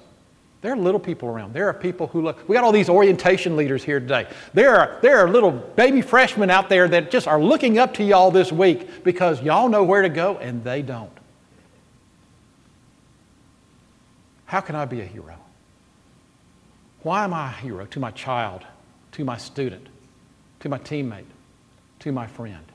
there 0.63 0.73
are 0.73 0.75
little 0.75 0.99
people 0.99 1.29
around. 1.29 1.53
There 1.53 1.69
are 1.69 1.73
people 1.73 2.07
who 2.07 2.23
look. 2.23 2.49
We 2.49 2.55
got 2.55 2.63
all 2.63 2.71
these 2.71 2.89
orientation 2.89 3.55
leaders 3.55 3.83
here 3.83 3.99
today. 3.99 4.27
There 4.55 4.75
are, 4.75 4.97
there 5.03 5.19
are 5.19 5.29
little 5.29 5.51
baby 5.51 6.01
freshmen 6.01 6.49
out 6.49 6.67
there 6.67 6.87
that 6.87 7.11
just 7.11 7.27
are 7.27 7.39
looking 7.39 7.77
up 7.77 7.93
to 7.95 8.03
y'all 8.03 8.31
this 8.31 8.51
week 8.51 9.03
because 9.03 9.43
y'all 9.43 9.69
know 9.69 9.83
where 9.83 10.01
to 10.01 10.09
go 10.09 10.39
and 10.39 10.63
they 10.63 10.81
don't. 10.81 11.11
How 14.47 14.61
can 14.61 14.75
I 14.75 14.85
be 14.85 15.01
a 15.01 15.05
hero? 15.05 15.35
Why 17.03 17.23
am 17.23 17.35
I 17.35 17.49
a 17.49 17.53
hero 17.53 17.85
to 17.85 17.99
my 17.99 18.09
child, 18.09 18.65
to 19.11 19.23
my 19.23 19.37
student? 19.37 19.89
To 20.65 20.69
my 20.69 20.79
teammate, 20.79 21.25
to 21.99 22.11
my 22.11 22.25
friend? 22.25 22.65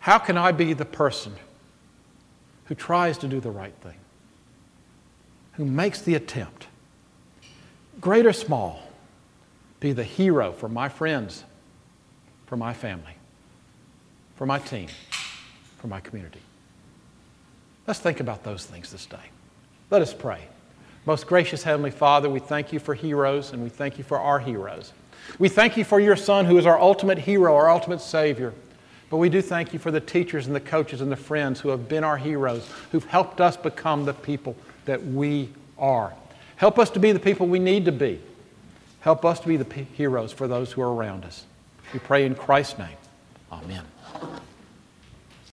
How 0.00 0.18
can 0.18 0.36
I 0.36 0.50
be 0.50 0.72
the 0.72 0.84
person 0.84 1.32
who 2.64 2.74
tries 2.74 3.16
to 3.18 3.28
do 3.28 3.38
the 3.38 3.52
right 3.52 3.74
thing, 3.80 3.94
who 5.52 5.66
makes 5.66 6.02
the 6.02 6.16
attempt, 6.16 6.66
great 8.00 8.26
or 8.26 8.32
small, 8.32 8.82
be 9.78 9.92
the 9.92 10.02
hero 10.02 10.50
for 10.50 10.68
my 10.68 10.88
friends, 10.88 11.44
for 12.46 12.56
my 12.56 12.74
family, 12.74 13.14
for 14.34 14.44
my 14.44 14.58
team, 14.58 14.88
for 15.78 15.86
my 15.86 16.00
community? 16.00 16.42
Let's 17.86 18.00
think 18.00 18.18
about 18.18 18.42
those 18.42 18.66
things 18.66 18.90
this 18.90 19.06
day. 19.06 19.30
Let 19.90 20.02
us 20.02 20.12
pray. 20.12 20.40
Most 21.06 21.28
gracious 21.28 21.62
Heavenly 21.62 21.92
Father, 21.92 22.28
we 22.28 22.40
thank 22.40 22.72
you 22.72 22.80
for 22.80 22.94
heroes 22.94 23.52
and 23.52 23.62
we 23.62 23.68
thank 23.68 23.96
you 23.96 24.02
for 24.02 24.18
our 24.18 24.40
heroes. 24.40 24.92
We 25.38 25.48
thank 25.48 25.76
you 25.76 25.84
for 25.84 26.00
your 26.00 26.16
Son, 26.16 26.44
who 26.44 26.58
is 26.58 26.66
our 26.66 26.78
ultimate 26.78 27.18
hero, 27.18 27.54
our 27.54 27.70
ultimate 27.70 28.00
Savior. 28.00 28.52
But 29.10 29.18
we 29.18 29.28
do 29.28 29.42
thank 29.42 29.72
you 29.72 29.78
for 29.78 29.90
the 29.90 30.00
teachers 30.00 30.46
and 30.46 30.54
the 30.56 30.60
coaches 30.60 31.00
and 31.00 31.10
the 31.10 31.16
friends 31.16 31.60
who 31.60 31.68
have 31.68 31.88
been 31.88 32.04
our 32.04 32.16
heroes, 32.16 32.68
who've 32.90 33.04
helped 33.04 33.40
us 33.40 33.56
become 33.56 34.04
the 34.04 34.14
people 34.14 34.56
that 34.86 35.04
we 35.04 35.50
are. 35.78 36.12
Help 36.56 36.78
us 36.78 36.90
to 36.90 37.00
be 37.00 37.12
the 37.12 37.20
people 37.20 37.46
we 37.46 37.58
need 37.58 37.84
to 37.84 37.92
be. 37.92 38.20
Help 39.00 39.24
us 39.24 39.40
to 39.40 39.48
be 39.48 39.56
the 39.56 39.72
heroes 39.94 40.32
for 40.32 40.48
those 40.48 40.72
who 40.72 40.80
are 40.82 40.94
around 40.94 41.24
us. 41.24 41.44
We 41.92 41.98
pray 41.98 42.24
in 42.24 42.34
Christ's 42.34 42.78
name. 42.78 42.96
Amen. 43.52 43.84